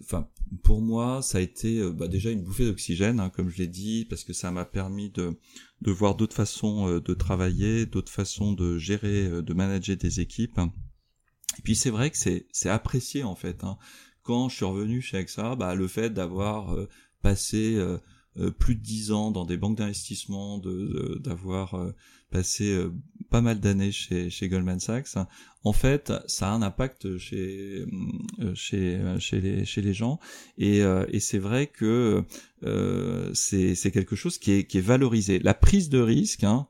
[0.00, 0.28] enfin
[0.62, 3.66] pour moi ça a été euh, bah, déjà une bouffée d'oxygène hein, comme je l'ai
[3.66, 5.38] dit parce que ça m'a permis de
[5.80, 10.20] de voir d'autres façons euh, de travailler d'autres façons de gérer euh, de manager des
[10.20, 13.78] équipes et puis c'est vrai que c'est c'est apprécié en fait hein.
[14.22, 16.76] quand je suis revenu chez AXA bah le fait d'avoir
[17.22, 17.78] passé
[18.58, 21.92] plus de dix ans dans des banques d'investissement de d'avoir
[22.30, 22.86] passé
[23.32, 25.16] pas mal d'années chez, Goldman Sachs,
[25.64, 27.86] en fait, ça a un impact chez
[28.40, 30.20] euh, chez les chez les gens
[30.58, 32.24] et, euh, et c'est vrai que
[32.62, 35.38] euh, c'est quelque chose qui est qui est valorisé.
[35.38, 36.68] La prise de risque hein,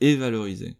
[0.00, 0.76] est valorisée.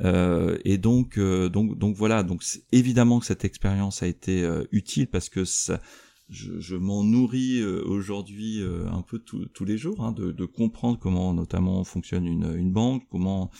[0.00, 2.22] Euh, et donc, donc, donc voilà.
[2.22, 5.80] Donc évidemment que cette expérience a été utile parce que ça,
[6.28, 8.62] je, je m'en nourris aujourd'hui
[8.92, 13.02] un peu tous les jours, hein, de, de, comprendre comment notamment fonctionne une, une banque,
[13.10, 13.50] comment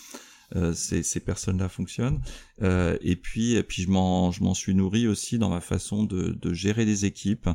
[0.55, 2.21] euh, ces, ces personnes-là fonctionnent.
[2.61, 6.03] Euh, et puis, et puis je m'en, je m'en suis nourri aussi dans ma façon
[6.03, 7.49] de, de gérer les équipes.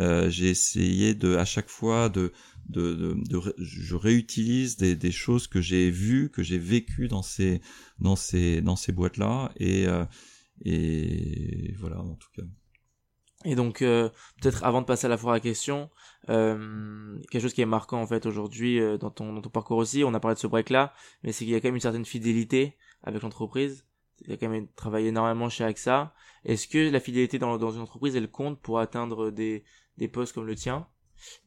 [0.00, 2.32] Euh, j'ai essayé de, à chaque fois, de,
[2.68, 7.60] de, de, je réutilise des, des choses que j'ai vues, que j'ai vécues dans ces,
[7.98, 9.52] dans ces, dans ces boîtes-là.
[9.56, 10.04] Et, euh,
[10.64, 12.42] et voilà, en tout cas.
[13.44, 15.88] Et donc, euh, peut-être avant de passer à la foire à questions,
[16.28, 19.78] euh, quelque chose qui est marquant en fait aujourd'hui euh, dans, ton, dans ton parcours
[19.78, 21.80] aussi, on a parlé de ce break-là, mais c'est qu'il y a quand même une
[21.80, 23.86] certaine fidélité avec l'entreprise.
[24.22, 26.12] Il y a quand même travaillé énormément chez AXA.
[26.44, 29.64] Est-ce que la fidélité dans, une entreprise, elle compte pour atteindre des,
[29.96, 30.86] des postes comme le tien?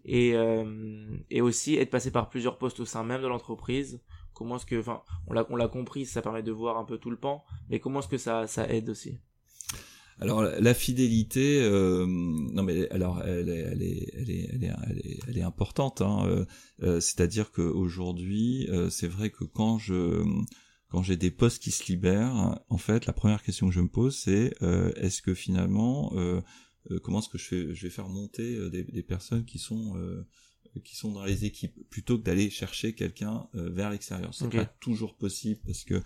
[0.06, 4.04] Et, euh, et aussi être passé par plusieurs postes au sein même de l'entreprise
[4.34, 6.98] Comment est-ce que, enfin, on l'a, on l'a compris, ça permet de voir un peu
[6.98, 9.20] tout le pan, mais comment est-ce que ça, ça aide aussi?
[10.20, 15.20] Alors la fidélité, euh, non mais alors elle est, elle est, elle est, elle est,
[15.28, 16.02] elle est, importante.
[16.02, 16.46] Hein, euh,
[16.84, 20.24] euh, C'est-à-dire qu'aujourd'hui, euh, c'est vrai que quand je
[20.90, 23.90] quand j'ai des postes qui se libèrent, en fait, la première question que je me
[23.90, 26.14] pose, c'est euh, est-ce que finalement,
[27.02, 29.96] comment est-ce que je, fais, je vais faire monter des, des personnes qui sont
[30.80, 34.34] qui sont dans les équipes plutôt que d'aller chercher quelqu'un euh, vers l'extérieur.
[34.34, 36.02] C'est pas toujours possible parce que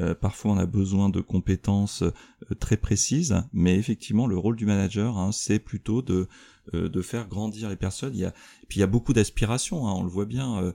[0.00, 4.66] euh, parfois on a besoin de compétences euh, très précises, mais effectivement le rôle du
[4.66, 6.28] manager, hein, c'est plutôt de
[6.74, 8.14] de faire grandir les personnes.
[8.14, 8.34] Il y a,
[8.68, 10.74] puis il y a beaucoup d'aspirations, hein, on le voit bien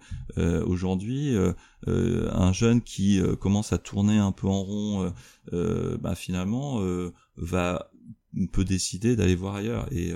[0.65, 1.35] aujourd'hui.
[1.85, 5.13] un jeune qui commence à tourner un peu en rond,
[5.51, 6.81] bah, finalement
[7.37, 7.91] va
[8.51, 10.13] peut décider d'aller voir ailleurs et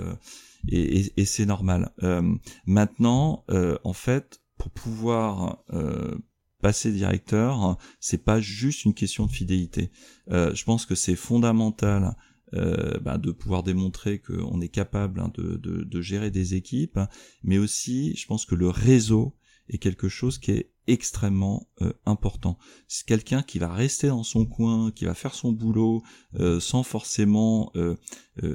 [0.66, 1.92] et, et, c'est normal.
[2.02, 2.34] Euh,
[2.66, 6.18] maintenant, euh, en fait, pour pouvoir euh,
[6.60, 9.90] passer directeur, c'est pas juste une question de fidélité.
[10.28, 12.16] je pense que c'est fondamental
[12.52, 16.98] bah, de pouvoir démontrer qu'on est capable hein, de, de, de, gérer des équipes,
[17.44, 19.37] mais aussi, je pense que le réseau
[19.68, 22.58] est quelque chose qui est extrêmement euh, important.
[22.88, 26.02] C'est quelqu'un qui va rester dans son coin, qui va faire son boulot
[26.40, 27.96] euh, sans forcément euh,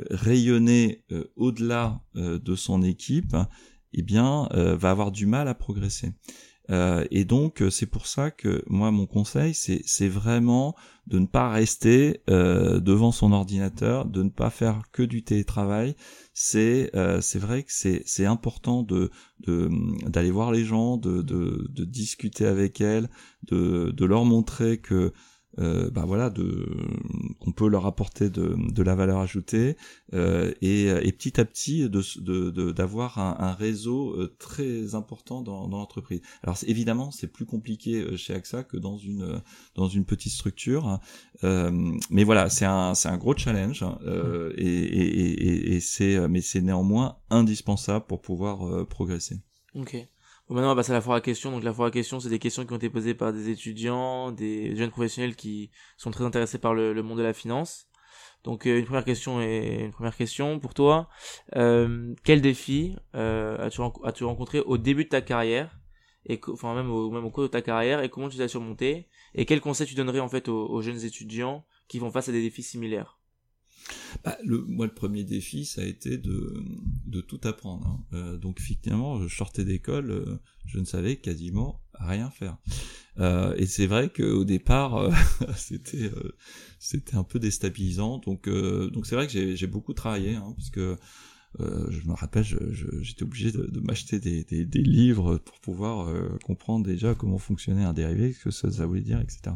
[0.09, 1.03] rayonner
[1.35, 3.35] au-delà de son équipe,
[3.91, 6.13] eh bien, va avoir du mal à progresser.
[6.69, 10.75] Euh, et donc euh, c'est pour ça que moi mon conseil c'est vraiment
[11.07, 15.95] de ne pas rester euh, devant son ordinateur, de ne pas faire que du télétravail.
[16.33, 19.11] C'est c'est vrai que c'est c'est important de
[19.45, 23.09] d'aller voir les gens, de, de de discuter avec elles,
[23.43, 25.13] de de leur montrer que
[25.59, 26.67] euh, bah voilà, de,
[27.39, 29.77] qu'on peut leur apporter de, de la valeur ajoutée
[30.13, 35.67] euh, et, et, petit à petit de, d'avoir un, un, réseau euh, très important dans,
[35.67, 36.21] dans l'entreprise.
[36.43, 39.41] Alors évidemment, c'est plus compliqué euh, chez AXA que dans une
[39.75, 40.99] dans une petite structure, hein.
[41.43, 41.71] euh,
[42.09, 46.41] mais voilà, c'est un c'est un gros challenge hein, euh, et, et, et, c'est mais
[46.41, 49.39] c'est néanmoins indispensable pour pouvoir progresser.
[49.75, 50.07] Ok.
[50.53, 51.49] Maintenant, on va passer à la foire à questions.
[51.49, 54.31] Donc, la foire à questions, c'est des questions qui ont été posées par des étudiants,
[54.31, 57.87] des jeunes professionnels qui sont très intéressés par le, monde de la finance.
[58.43, 61.09] Donc, euh, une première question et une première question pour toi.
[61.55, 65.79] Euh, quel défi euh, as-tu as rencontré au début de ta carrière
[66.27, 69.09] et enfin même au même au cours de ta carrière et comment tu as surmonté
[69.35, 72.41] et quels conseils tu donnerais en fait aux jeunes étudiants qui font face à des
[72.41, 73.17] défis similaires?
[74.23, 76.63] Bah, le, moi, le premier défi, ça a été de,
[77.05, 77.87] de tout apprendre.
[77.87, 78.03] Hein.
[78.13, 82.57] Euh, donc, effectivement, je sortais d'école, euh, je ne savais quasiment rien faire.
[83.19, 85.11] Euh, et c'est vrai qu'au départ, euh,
[85.55, 86.35] c'était euh,
[86.79, 88.19] c'était un peu déstabilisant.
[88.19, 90.97] Donc, donc c'est vrai que j'ai beaucoup travaillé, hein, parce que
[91.59, 92.43] je me rappelle,
[93.01, 96.11] j'étais obligé de, de m'acheter des, des, des, livres pour pouvoir
[96.43, 99.55] comprendre déjà comment fonctionnait un dérivé, ce que ça, voulait dire, etc.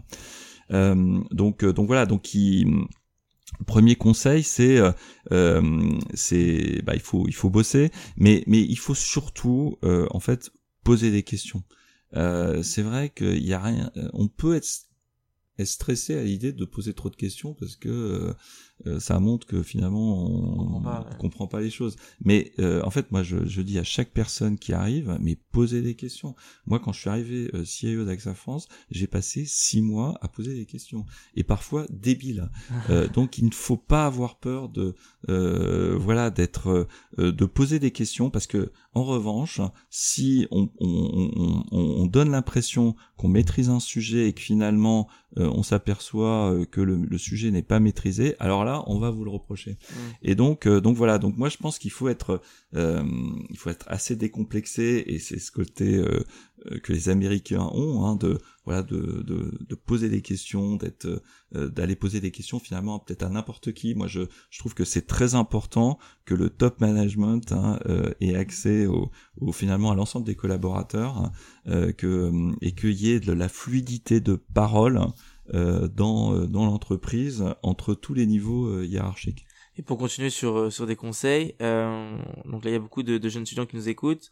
[1.31, 2.67] donc, donc voilà, donc il
[3.65, 4.91] Premier conseil, c'est euh,
[5.31, 10.19] euh, c'est bah, il faut il faut bosser, mais mais il faut surtout euh, en
[10.19, 10.51] fait
[10.83, 11.63] poser des questions.
[12.13, 14.67] c'est vrai qu'il y a rien, on peut être,
[15.59, 18.33] être stressé à l'idée de poser trop de questions parce que
[18.85, 21.95] euh, ça montre que finalement on, on comprend, pas, les choses.
[22.23, 25.81] Mais euh, en fait, moi, je, je, dis à chaque personne qui arrive, mais posez
[25.81, 26.35] des questions.
[26.67, 30.53] Moi, quand je suis arrivé euh, CIO d'AXA France, j'ai passé six mois à poser
[30.53, 32.49] des questions et parfois débiles.
[32.89, 34.95] euh, donc, il ne faut pas avoir peur de
[35.29, 36.87] euh, voilà d'être
[37.17, 42.95] de poser des questions parce que en revanche, si on, on, on, on donne l'impression
[43.15, 47.79] qu'on maîtrise un sujet et que finalement on s'aperçoit que le, le sujet n'est pas
[47.79, 49.71] maîtrisé, alors là, on va vous le reprocher.
[49.71, 49.95] Mm.
[50.23, 51.17] Et donc, euh, donc voilà.
[51.17, 52.41] Donc moi, je pense qu'il faut être,
[52.75, 53.03] euh,
[53.49, 56.03] il faut être assez décomplexé, et c'est ce côté
[56.83, 61.21] que les Américains ont, hein, de voilà, de, de, de, poser des questions, d'être,
[61.53, 63.95] d'aller poser des questions finalement peut-être à n'importe qui.
[63.95, 67.79] Moi, je, je trouve que c'est très important que le top management hein,
[68.19, 71.31] ait accès au, au, finalement à l'ensemble des collaborateurs,
[71.65, 74.99] hein, que et qu'il y ait de la fluidité de parole
[75.53, 79.47] dans dans l'entreprise entre tous les niveaux hiérarchiques.
[79.77, 83.03] Et pour continuer sur, euh, sur des conseils, euh, donc là il y a beaucoup
[83.03, 84.29] de, de, jeunes étudiants qui nous écoutent.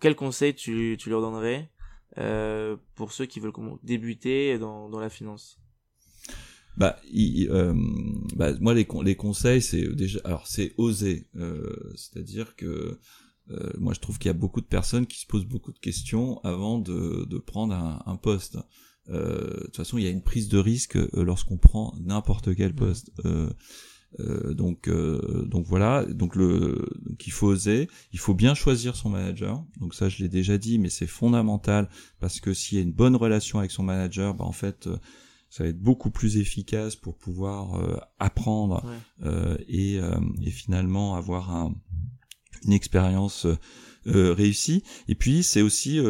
[0.00, 1.70] Quels conseils tu, tu leur donnerais
[2.18, 3.52] euh, pour ceux qui veulent
[3.82, 5.58] débuter dans, dans la finance?
[6.76, 7.74] Bah, euh,
[8.36, 12.98] bah, moi les, les conseils c'est déjà alors c'est oser euh, c'est-à-dire que
[13.50, 15.78] euh, moi je trouve qu'il y a beaucoup de personnes qui se posent beaucoup de
[15.78, 18.56] questions avant de, de prendre un, un poste
[19.08, 23.10] de toute façon il y a une prise de risque lorsqu'on prend n'importe quel poste.
[24.20, 26.04] Euh, donc euh, donc voilà.
[26.04, 27.88] Donc le donc il faut oser.
[28.12, 29.64] Il faut bien choisir son manager.
[29.80, 31.88] Donc ça je l'ai déjà dit mais c'est fondamental
[32.20, 34.96] parce que s'il y a une bonne relation avec son manager bah en fait euh,
[35.48, 38.82] ça va être beaucoup plus efficace pour pouvoir apprendre
[39.68, 41.74] et, et finalement avoir un,
[42.64, 43.46] une expérience
[44.06, 44.82] réussie.
[45.08, 46.00] Et puis c'est aussi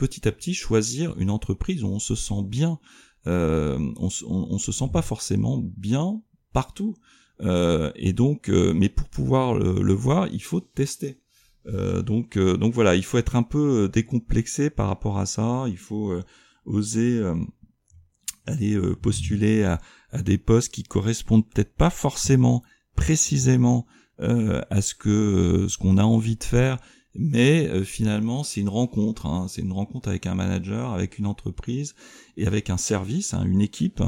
[0.00, 2.78] petit à petit choisir une entreprise où on se sent bien
[3.26, 6.22] on, on, on se sent pas forcément bien
[6.52, 6.96] partout
[7.42, 11.20] euh, et donc, euh, mais pour pouvoir le, voir, il faut tester.
[11.66, 15.64] Euh, donc, donc voilà, il faut être un peu décomplexé par rapport à ça.
[15.68, 16.14] Il faut
[16.64, 17.22] oser
[18.46, 19.80] aller postuler à,
[20.10, 22.62] à, des postes qui correspondent peut-être pas forcément
[22.96, 23.86] précisément
[24.18, 26.76] à ce que ce qu'on a envie de faire,
[27.14, 31.94] mais finalement c'est une rencontre, hein, c'est une rencontre avec un manager, avec une entreprise
[32.36, 34.02] et avec un service, hein, une équipe.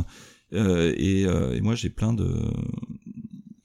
[0.53, 2.50] Euh, et, et, moi j'ai plein de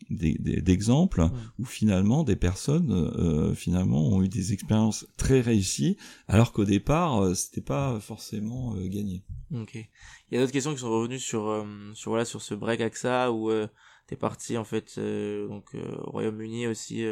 [0.10, 1.30] d'exemples
[1.60, 7.22] où finalement des personnes euh, finalement ont eu des expériences très réussies alors qu'au départ
[7.22, 9.24] euh, c'était pas forcément euh, gagné.
[9.54, 9.76] Ok.
[9.76, 12.82] Il y a d'autres questions qui sont revenues sur euh, sur voilà sur ce break
[12.82, 13.68] AXA où euh,
[14.08, 17.06] t'es parti en fait donc au Royaume-Uni aussi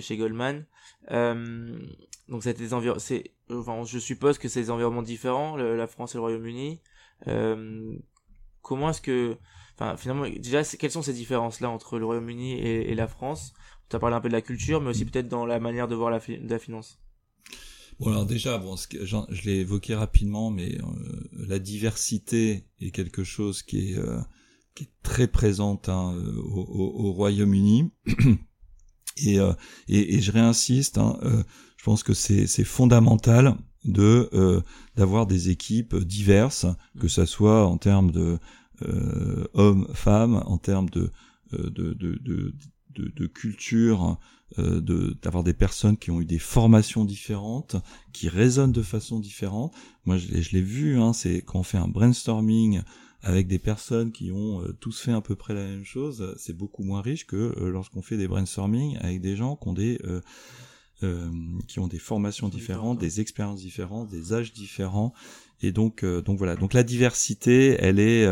[0.00, 0.64] chez Goldman.
[1.10, 6.14] donc c'était des environnements c'est enfin je suppose que c'est des environnements différents la France
[6.14, 6.80] et le Royaume-Uni.
[8.62, 9.36] comment est-ce que
[9.78, 13.52] Enfin, finalement, déjà, quelles sont ces différences-là entre le Royaume-Uni et, la France?
[13.88, 15.94] Tu as parlé un peu de la culture, mais aussi peut-être dans la manière de
[15.94, 16.98] voir la, finance.
[17.98, 23.62] Bon, alors déjà, bon, je l'ai évoqué rapidement, mais euh, la diversité est quelque chose
[23.62, 24.20] qui est, euh,
[25.02, 26.14] très présente hein,
[26.44, 27.90] au, Royaume-Uni.
[29.16, 29.52] et, euh,
[29.88, 31.18] et, et, je réinsiste, hein,
[31.76, 34.62] je pense que c'est fondamental de
[34.96, 36.66] d'avoir des équipes diverses,
[37.00, 38.38] que ça soit en termes de
[38.82, 41.10] euh, hommes, femmes, en termes de,
[41.54, 42.54] euh, de, de, de,
[42.94, 44.18] de, culture,
[44.58, 44.80] euh,
[45.22, 47.76] d'avoir des personnes qui ont eu des formations différentes,
[48.12, 49.74] qui résonnent de façon différente.
[50.04, 52.82] Moi, je, je l'ai vu, hein, c'est quand on fait un brainstorming
[53.22, 56.82] avec des personnes qui ont tous fait à peu près la même chose, c'est beaucoup
[56.82, 60.00] moins riche que lorsqu'on fait des brainstorming avec des gens qui ont des
[61.66, 65.12] qui ont des formations différentes, des expériences différentes, des âges différents,
[65.60, 66.56] et donc donc voilà.
[66.56, 68.22] Donc la diversité, elle est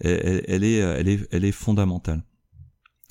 [0.00, 2.22] elle, est, elle est, elle est fondamentale.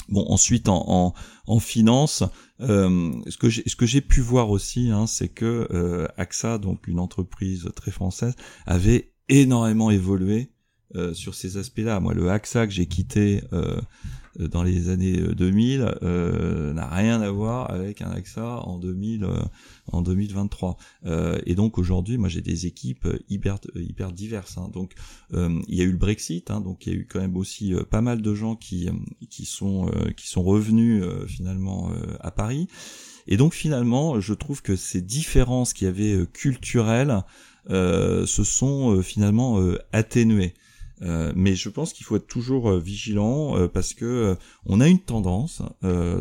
[0.10, 1.14] Bon, ensuite en, en,
[1.46, 2.24] en finance,
[2.62, 6.58] euh, ce que j'ai, ce que j'ai pu voir aussi, hein, c'est que euh, AXA,
[6.58, 10.52] donc une entreprise très française, avait énormément évolué
[10.96, 12.00] euh, sur ces aspects-là.
[12.00, 13.80] Moi, le AXA que j'ai quitté euh,
[14.40, 18.78] euh, dans les années 2000 euh, euh, n'a rien à voir avec un AXA en
[18.78, 19.28] 2000
[19.92, 20.78] en 2023
[21.46, 24.70] et donc aujourd'hui moi j'ai des équipes hyper hyper diverses hein.
[24.72, 24.94] donc
[25.34, 27.74] il y a eu le Brexit hein, donc il y a eu quand même aussi
[27.90, 28.88] pas mal de gens qui
[29.30, 32.68] qui sont qui sont revenus finalement à Paris
[33.28, 37.24] et donc finalement je trouve que ces différences qui avaient culturelles
[37.68, 39.60] se sont finalement
[39.92, 40.54] atténuées
[41.02, 44.88] euh, mais je pense qu'il faut être toujours euh, vigilant euh, parce que on a
[44.88, 45.62] une tendance,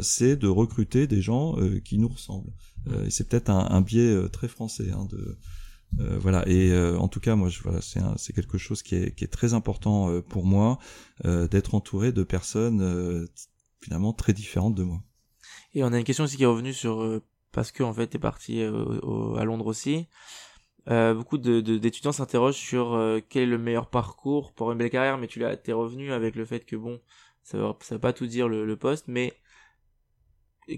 [0.03, 2.53] c'est de recruter des gens qui nous ressemblent.
[3.05, 5.39] et c'est peut-être un, un, biais très français hein, de
[6.19, 6.47] voilà.
[6.49, 9.29] Et en tout cas, moi, je, voilà, c'est c'est quelque chose qui est, qui est
[9.29, 10.79] très important pour moi
[11.25, 13.27] d'être entouré de personnes
[13.81, 15.03] finalement très différentes de moi.
[15.75, 17.21] Et on a une question aussi qui est revenue sur
[17.53, 20.07] parce que en fait t'es parti à Londres aussi.
[20.91, 25.19] Euh, beaucoup d'étudiants s'interrogent sur euh, quel est le meilleur parcours pour une belle carrière,
[25.19, 27.01] mais tu l'as, t'es revenu avec le fait que bon,
[27.43, 29.35] ça va, va pas tout dire le, poste, mais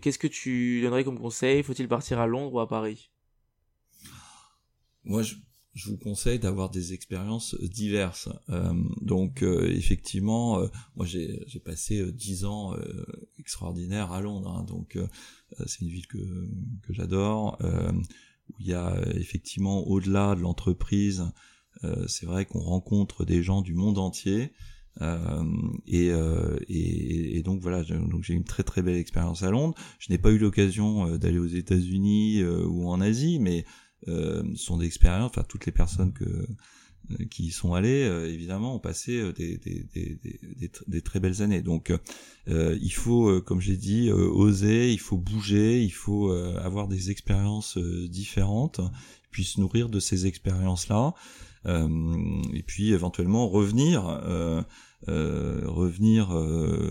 [0.03, 1.63] qu'est-ce que tu donnerais comme conseil?
[1.63, 3.11] Faut-il partir à Londres ou à Paris?
[5.05, 5.37] Moi, je,
[5.87, 8.29] vous conseille d'avoir des expériences diverses.
[8.49, 10.61] Euh, donc, effectivement,
[10.97, 12.75] moi j'ai, passé dix ans
[13.39, 14.99] extraordinaires à Londres, hein, donc
[15.67, 16.49] c'est une ville que
[16.91, 17.59] j'adore
[18.51, 21.25] où il y a effectivement au-delà de l'entreprise,
[22.09, 24.53] c'est vrai qu'on rencontre des gens du monde entier.
[25.01, 25.45] Euh,
[25.87, 29.75] et, euh, et, donc voilà, donc j'ai une très très belle expérience à Londres.
[29.99, 33.65] Je n'ai pas eu l'occasion d'aller aux États-Unis ou en Asie, mais
[34.09, 35.31] euh, sont des expériences.
[35.31, 36.47] Enfin, toutes les personnes que
[37.31, 41.63] qui y sont allés, évidemment, ont passé des, des, des, des, très belles années.
[41.63, 41.93] Donc,
[42.49, 47.79] euh, il faut, comme j'ai dit, oser, il faut bouger, il faut avoir des expériences
[47.79, 48.81] différentes,
[49.31, 51.15] puis se nourrir de ces expériences-là.
[51.67, 54.63] Euh, et puis éventuellement revenir euh,
[55.09, 56.31] euh, revenir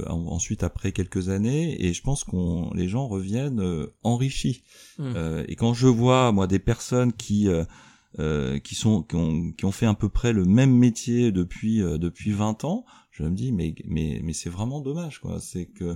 [0.08, 4.64] ensuite après quelques années et je pense qu'on les gens reviennent enrichis
[5.00, 5.14] mmh.
[5.48, 7.48] et quand je vois moi des personnes qui
[8.18, 12.32] qui sont qui ont, qui ont fait à peu près le même métier depuis depuis
[12.32, 15.40] 20 ans je me dis mais mais mais c'est vraiment dommage quoi.
[15.40, 15.96] C'est que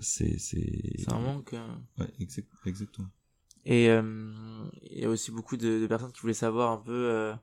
[0.00, 1.54] c'est c'est c'est un manque
[1.98, 2.12] ouais
[2.66, 3.08] exactement.
[3.66, 7.34] Et il y a aussi beaucoup de, de, personnes qui voulaient savoir un peu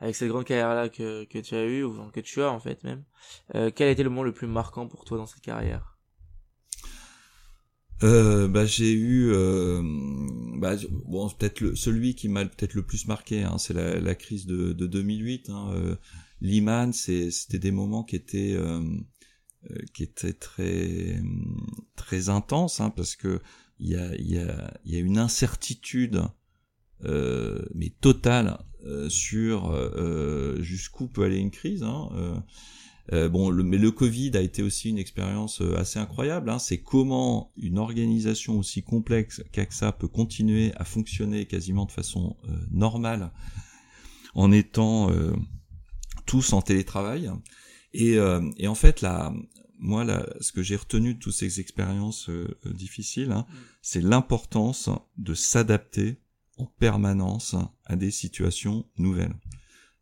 [0.00, 2.82] avec cette grande carrière-là que, que tu as eue, ou que tu as en fait
[2.84, 3.04] même,
[3.54, 5.97] euh, quel a été le moment le plus marquant pour toi dans cette carrière?
[8.04, 9.82] Euh, bah j'ai eu euh,
[10.58, 10.76] bah,
[11.06, 14.86] bon peut-être celui qui m'a peut-être le plus marqué hein, c'est la, crise de, de
[14.86, 15.96] 2008 hein, euh,
[16.40, 18.80] Lehman c'était des moments qui étaient euh,
[19.70, 21.20] euh, qui étaient très
[21.96, 23.40] très intenses hein, parce que
[23.80, 26.22] il y a y a y a une incertitude
[27.02, 28.58] mais totale
[29.08, 29.72] sur
[30.60, 31.84] jusqu'où peut aller une crise.
[31.84, 32.42] Hein,
[33.12, 36.50] bon, le, mais le Covid a été aussi une expérience assez incroyable.
[36.50, 36.58] Hein.
[36.58, 42.36] C'est comment une organisation aussi complexe qu'AXA peut continuer à fonctionner quasiment de façon
[42.70, 43.32] normale
[44.34, 45.10] en étant
[46.26, 47.30] tous en télétravail.
[47.94, 48.18] Et,
[48.58, 49.32] et en fait, là,
[49.78, 52.28] moi, là, ce que j'ai retenu de toutes ces expériences
[52.66, 53.54] difficiles, hein, mm.
[53.80, 56.18] c'est l'importance de s'adapter
[56.58, 57.54] en permanence
[57.86, 59.34] à des situations nouvelles.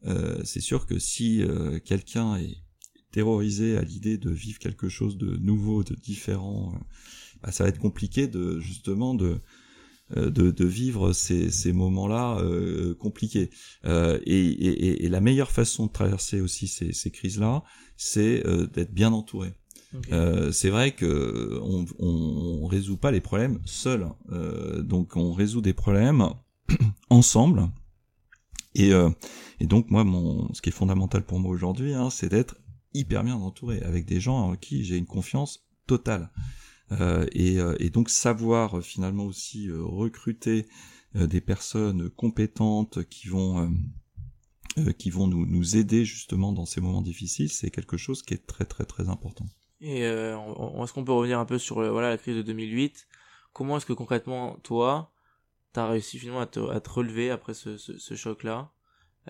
[0.06, 2.56] Euh, c'est sûr que si euh, quelqu'un est
[3.16, 6.78] terrorisé à l'idée de vivre quelque chose de nouveau, de différent, euh,
[7.42, 9.40] bah, ça va être compliqué de justement de
[10.14, 12.40] de, de vivre ces, ces moments-là
[13.00, 13.50] compliqués.
[13.84, 17.64] Et, et, et, la meilleure façon de traverser aussi ces, ces crises-là,
[17.96, 19.54] c'est d'être bien entouré.
[20.52, 24.06] c'est vrai que on, on, résout pas les problèmes seul.
[24.78, 26.28] donc on résout des problèmes
[27.10, 27.68] ensemble.
[28.76, 29.08] Et, euh,
[29.58, 32.56] et donc moi, mon, ce qui est fondamental pour moi aujourd'hui, hein, c'est d'être
[32.96, 36.30] hyper bien entouré avec des gens en qui j'ai une confiance totale.
[36.92, 40.66] Euh, et, euh, et, donc savoir finalement aussi recruter
[41.14, 43.74] des personnes compétentes qui vont
[44.98, 48.46] qui vont nous, nous aider justement dans ces moments difficiles, c'est quelque chose qui est
[48.46, 49.46] très très très important.
[49.80, 53.08] Et est-ce qu'on peut revenir un peu sur voilà la crise de 2008
[53.52, 55.12] Comment est-ce que concrètement toi
[55.76, 57.76] t'as réussi finalement à te, à relever après ce,
[58.14, 58.72] choc-là?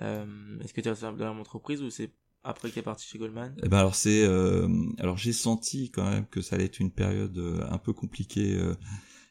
[0.01, 2.13] Euh, Est-ce que tu es resté dans la même entreprise ou c'est
[2.47, 3.55] après que tu es parti chez Goldman?
[3.63, 4.69] Eh ben alors c'est euh,
[4.99, 8.55] alors j'ai senti quand même que ça allait être une période euh, un peu compliquée
[8.55, 8.75] euh,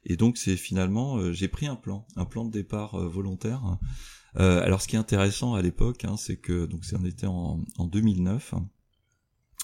[0.03, 3.78] et donc c'est finalement euh, j'ai pris un plan, un plan de départ volontaire.
[4.36, 7.88] alors ce qui est intéressant à l'époque, hein, c'est que donc on était en, en
[7.88, 8.53] 2009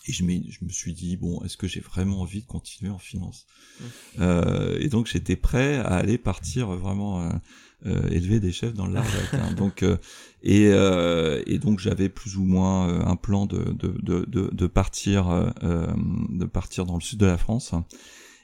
[0.08, 2.98] et je, je me suis dit bon est-ce que j'ai vraiment envie de continuer en
[2.98, 3.46] finance?
[3.80, 3.84] Mmh.
[4.20, 7.30] euh, et donc j'étais prêt à aller partir vraiment euh,
[7.86, 9.54] euh élever des chefs dans le Larzac hein.
[9.58, 9.98] donc euh,
[10.44, 14.68] et, euh, et donc j'avais plus ou moins un plan de de, de, de, de
[14.68, 17.74] partir de partir dans le sud de la France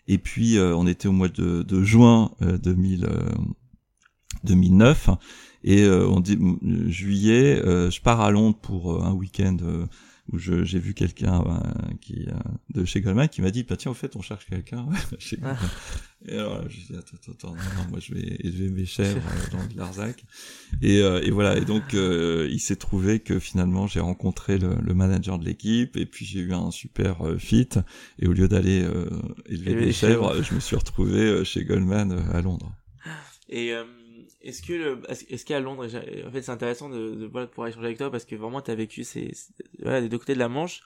[0.08, 3.10] et puis on était au mois de, de juin 2000
[4.44, 5.10] 2009
[5.64, 6.38] et on dit
[6.88, 9.58] juillet je pars à Londres pour un week-end
[10.32, 12.34] où j'ai vu quelqu'un euh, qui euh,
[12.74, 14.88] de chez Goldman qui m'a dit bah tiens au fait on cherche quelqu'un
[15.20, 15.56] chez ah.
[16.28, 19.52] et alors je dit attends attends non, non moi je vais élever mes chèvres euh,
[19.52, 20.26] dans le Larzac.
[20.82, 21.58] Et, et voilà.
[21.58, 26.06] Et donc il s'est trouvé que finalement j'ai rencontré le, le, manager de l'équipe et
[26.06, 27.70] puis j'ai eu un super fit.
[28.20, 28.86] Et au lieu d'aller
[29.46, 32.74] élever des chèvres, je me suis retrouvé chez Goldman à Londres.
[33.50, 33.74] Et
[34.48, 37.98] est-ce que est-ce qu'à Londres, en fait, c'est intéressant de, de, voilà, pouvoir échanger avec
[37.98, 39.34] toi parce que vraiment, tu as vécu ces,
[39.80, 40.84] des deux côtés de la Manche.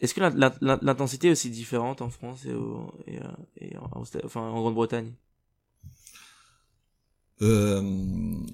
[0.00, 5.12] Est-ce que l'intensité est aussi différente en France et, euh, en Grande-Bretagne?
[7.42, 7.82] Euh,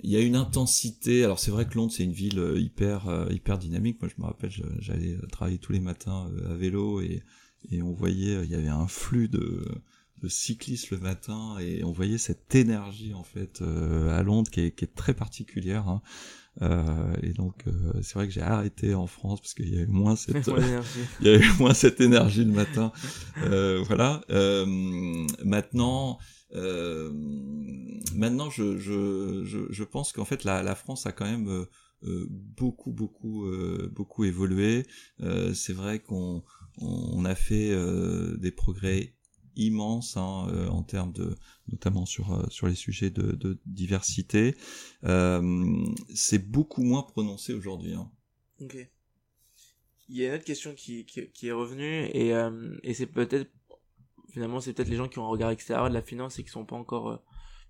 [0.03, 1.25] il y a une intensité.
[1.25, 4.01] Alors c'est vrai que Londres c'est une ville euh, hyper hyper dynamique.
[4.01, 4.51] Moi je me rappelle,
[4.81, 7.23] j'allais travailler tous les matins à vélo et
[7.71, 9.65] et on voyait il y avait un flux de
[10.23, 14.71] de cyclistes le matin et on voyait cette énergie en fait à Londres qui est,
[14.73, 15.89] qui est très particulière.
[15.89, 16.03] Hein.
[16.61, 17.65] Euh, et donc
[18.03, 20.45] c'est vrai que j'ai arrêté en France parce qu'il y avait moins cette
[21.21, 22.93] il y avait moins cette énergie le matin.
[23.87, 24.23] voilà.
[25.45, 26.19] maintenant
[26.55, 27.11] euh,
[28.15, 31.67] maintenant, je, je, je, je pense qu'en fait, la, la, France a quand même euh,
[32.05, 34.87] euh beaucoup, beaucoup, euh, beaucoup évolué.
[35.21, 36.43] Euh, c'est vrai qu'on
[36.81, 37.77] on a fait
[38.39, 39.17] des progrès
[39.59, 41.37] immenses hein, en termes de,
[41.71, 44.57] notamment sur sur les sujets de, diversité.
[46.15, 47.95] c'est beaucoup moins prononcé aujourd'hui.
[47.95, 48.11] Hein.
[48.61, 48.77] Ok.
[50.09, 52.33] Il y a une autre question qui, qui, est revenue et,
[52.83, 53.51] et c'est peut-être
[54.31, 56.51] finalement c'est peut-être les gens qui ont un regard extérieur de la finance et qui
[56.51, 57.17] sont pas encore euh,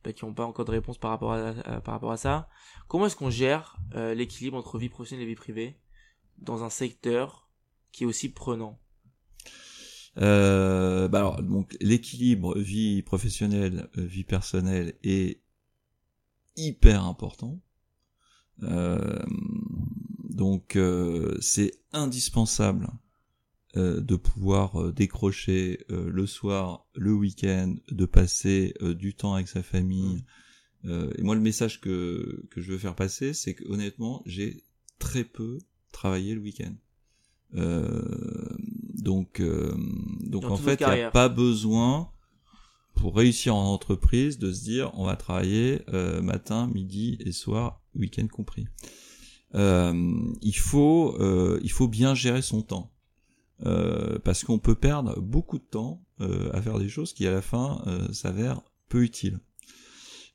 [0.05, 2.49] bah, qui n'ont pas encore de réponse par rapport à, par rapport à ça.
[2.89, 5.79] Comment est-ce qu'on gère euh, l'équilibre entre vie professionnelle et vie privée
[6.39, 7.49] dans un secteur
[7.93, 8.79] qui est aussi prenant?
[10.21, 15.41] Euh, bah alors donc l'équilibre vie professionnelle euh, vie personnelle est
[16.57, 17.61] hyper important.
[18.61, 20.79] donc
[21.41, 22.89] c'est indispensable
[23.77, 29.47] euh, de pouvoir euh, décrocher euh, le soir, le week-end, de passer du temps avec
[29.47, 30.25] sa famille.
[30.85, 34.63] et moi, le message que, que je veux faire passer, c'est que honnêtement, j'ai
[34.99, 35.59] très peu
[35.93, 36.75] travaillé le week-end.
[38.99, 39.43] Donc,
[40.21, 42.11] donc en fait, il n'y a pas besoin
[42.95, 45.81] pour réussir en entreprise de se dire on va travailler
[46.23, 48.67] matin, midi et soir, week-end compris.
[49.55, 51.17] il faut
[51.61, 52.93] il faut bien gérer son temps.
[53.67, 57.33] Euh, parce qu'on peut perdre beaucoup de temps euh, à faire des choses qui à
[57.33, 59.41] la fin euh, s'avèrent peu utiles.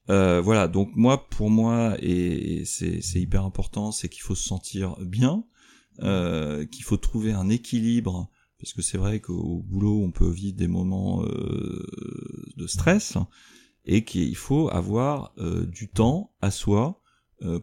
[0.08, 5.46] voilà, donc moi, pour moi, et, c'est hyper important, c'est qu'il faut se sentir bien,
[6.00, 8.30] qu'il faut trouver un équilibre,
[8.64, 13.18] parce que c'est vrai qu'au boulot, on peut vivre des moments de stress,
[13.86, 15.34] et qu'il faut avoir
[15.68, 17.02] du temps à soi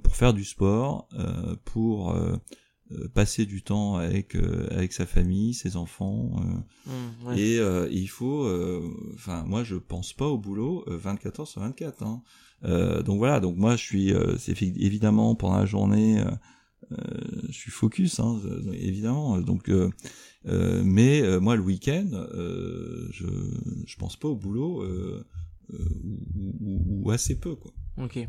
[0.03, 1.09] pour faire du sport,
[1.65, 2.15] pour
[2.93, 6.33] euh, passer du temps avec euh, avec sa famille, ses enfants
[6.89, 8.49] euh, mmh, et, il faut
[9.15, 12.23] enfin moi je pense pas au boulot 24 heures sur 24 hein.
[13.05, 16.21] donc voilà donc moi je suis c'est évidemment pendant la journée
[16.91, 18.41] je suis focus hein,
[18.73, 19.39] évidemment.
[19.41, 19.71] Donc
[20.45, 22.09] mais moi le week-end
[23.13, 23.27] je
[23.87, 24.85] je pense pas au boulot
[25.69, 28.27] ou, ou, ou, assez peu quoi ok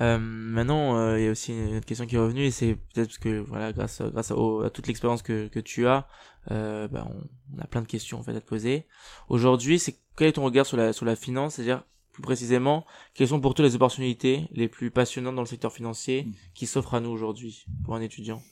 [0.00, 2.74] euh, maintenant, euh, il y a aussi une autre question qui est revenue et c'est
[2.74, 6.06] peut-être parce que voilà, grâce grâce à, toute l'expérience que, que tu as,
[6.50, 7.08] euh, bah,
[7.54, 8.86] on, a plein de questions en fait à te poser.
[9.28, 13.28] Aujourd'hui, c'est quel est ton regard sur la sur la finance, c'est-à-dire plus précisément, quelles
[13.28, 16.32] sont pour toi les opportunités les plus passionnantes dans le secteur financier mmh.
[16.54, 18.42] qui s'offrent à nous aujourd'hui pour un étudiant?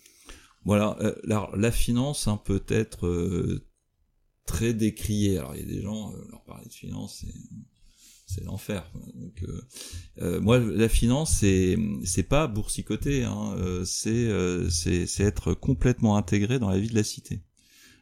[0.64, 3.66] Voilà, euh, alors, la finance hein, peut être euh,
[4.46, 5.38] très décriée.
[5.38, 7.34] Alors il y a des gens, leur parler de finance, c'est
[8.26, 8.90] c'est l'enfer.
[9.14, 9.62] Donc, euh,
[10.22, 14.30] euh, moi, la finance, c'est c'est pas boursicoter, hein, euh, c'est
[14.70, 17.42] c'est être complètement intégré dans la vie de la cité.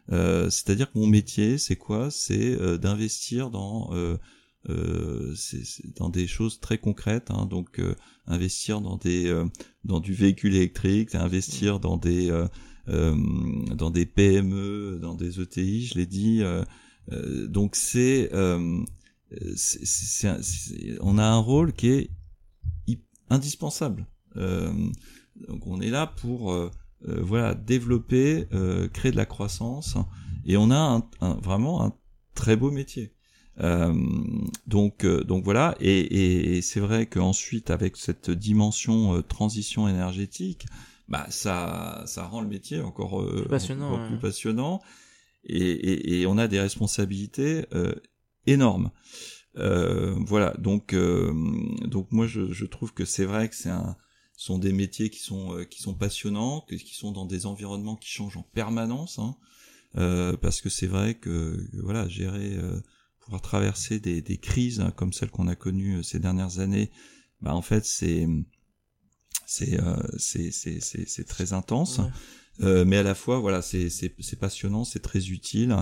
[0.08, 2.10] C'est-à-dire que mon métier, c'est quoi?
[2.10, 3.90] C'est d'investir dans
[4.68, 7.30] dans des choses très concrètes.
[7.30, 7.80] Hein, donc,
[8.26, 9.32] investir dans des
[9.84, 12.30] dans du véhicule électrique, investir dans des
[12.86, 16.42] dans des PME, dans des ETI, je l'ai dit.
[17.48, 18.30] donc c'est
[21.00, 22.10] on a un rôle qui est
[23.32, 24.06] indispensable.
[24.36, 24.72] Euh,
[25.48, 26.70] donc on est là pour euh,
[27.08, 28.46] euh, voilà développer,
[28.92, 29.96] créer de la croissance,
[30.44, 31.92] et on a un, vraiment un
[32.34, 33.14] très beau métier.
[33.58, 35.74] Donc donc voilà.
[35.80, 40.66] Et, c'est vrai qu'ensuite avec cette dimension transition énergétique
[41.08, 44.80] bah ça ça rend le métier encore, plus passionnant, plus passionnant.
[45.44, 47.66] Et, et, on a des responsabilités
[48.46, 48.90] énorme.
[49.58, 51.32] Euh, voilà, donc euh,
[51.86, 53.96] donc moi je, je trouve que c'est vrai que c'est un
[54.34, 58.08] sont des métiers qui sont euh, qui sont passionnants, qui sont dans des environnements qui
[58.08, 59.36] changent en permanence, hein,
[59.98, 62.56] euh, parce que c'est vrai que voilà gérer
[63.24, 66.90] pouvoir traverser des, des crises hein, comme celles qu'on a connues ces dernières années,
[67.40, 68.26] bah en fait c'est
[69.46, 69.78] c'est
[70.18, 72.00] c'est c'est c'est très intense.
[72.60, 75.74] Euh, mais à la fois voilà c'est c'est passionnant c'est très utile.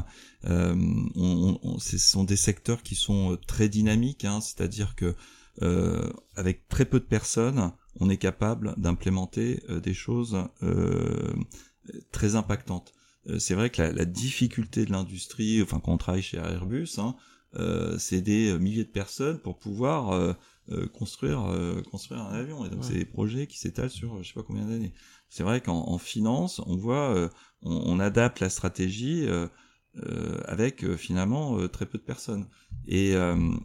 [0.44, 0.74] Euh,
[1.16, 5.16] on, on, ce sont des secteurs qui sont euh, très dynamiques hein, c'est-à-dire que
[5.62, 10.36] euh, avec très peu de personnes on est capable d'implémenter euh, des choses
[12.12, 12.92] très impactantes
[13.38, 17.14] c'est vrai que la, la difficulté de l'industrie enfin quand on travaille chez Airbus hein,
[17.98, 20.36] c'est des milliers de personnes pour pouvoir
[20.94, 21.54] construire
[21.90, 24.64] construire un avion et donc c'est des projets qui s'étalent sur je sais pas combien
[24.64, 24.94] d'années
[25.30, 27.28] c'est vrai qu'en finance, on voit, euh,
[27.62, 29.26] on, adapte la stratégie.
[29.26, 29.48] Euh,
[30.44, 32.46] avec finalement très peu de personnes.
[32.86, 33.14] Et,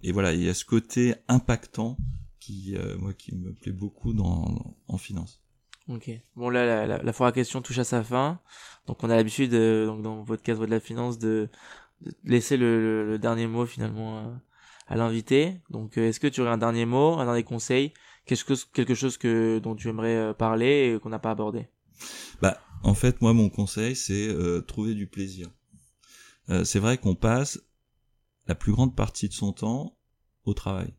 [0.02, 1.98] et voilà, il y a ce côté impactant
[2.40, 5.45] qui, moi, qui me plaît beaucoup dans, en finance.
[5.88, 6.10] Ok.
[6.36, 8.40] Bon là, la, la, la foire à questions touche à sa fin.
[8.88, 11.50] Donc on a l'habitude, donc dans votre cadre de la finance, de,
[12.02, 14.42] de laisser le, le, dernier mot finalement à,
[14.88, 15.62] à l'invité.
[15.70, 17.94] Donc est-ce que tu aurais un dernier mot, un dernier conseil,
[18.26, 21.68] quelque chose, quelque chose que dont tu aimerais parler et qu'on n'a pas abordé?
[22.42, 25.50] Bah en fait moi mon conseil c'est euh, trouver du plaisir.
[26.50, 27.60] Euh, c'est vrai qu'on passe
[28.48, 29.98] la plus grande partie de son temps
[30.46, 30.94] au travail.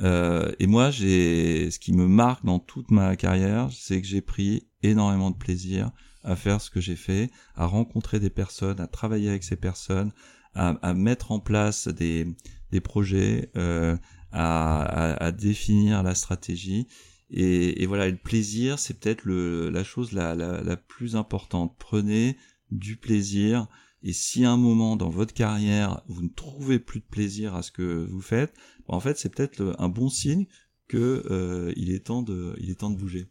[0.00, 4.20] Euh, et moi, j'ai ce qui me marque dans toute ma carrière, c'est que j'ai
[4.20, 5.90] pris énormément de plaisir
[6.24, 10.12] à faire ce que j'ai fait, à rencontrer des personnes, à travailler avec ces personnes,
[10.54, 12.26] à, mettre en place des,
[12.70, 13.96] des projets, euh,
[14.32, 16.86] à, à, définir la stratégie.
[17.30, 21.74] Et, voilà, le plaisir, c'est peut-être la chose la, la, la plus importante.
[21.78, 22.36] Prenez
[22.70, 23.66] du plaisir.
[24.02, 27.62] Et si à un moment dans votre carrière, vous ne trouvez plus de plaisir à
[27.62, 28.52] ce que vous faites,
[28.88, 30.46] en fait, c'est peut-être un bon signe
[30.88, 33.28] que euh, il est temps de, il est temps de bouger.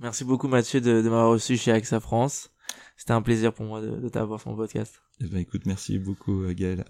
[0.00, 2.50] Merci beaucoup Mathieu de, de m'avoir reçu chez AXA France.
[2.96, 5.00] C'était un plaisir pour moi de, de t'avoir sur mon podcast.
[5.20, 6.84] Eh ben, écoute, merci beaucoup Gaël.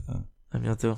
[0.51, 0.97] À bientôt.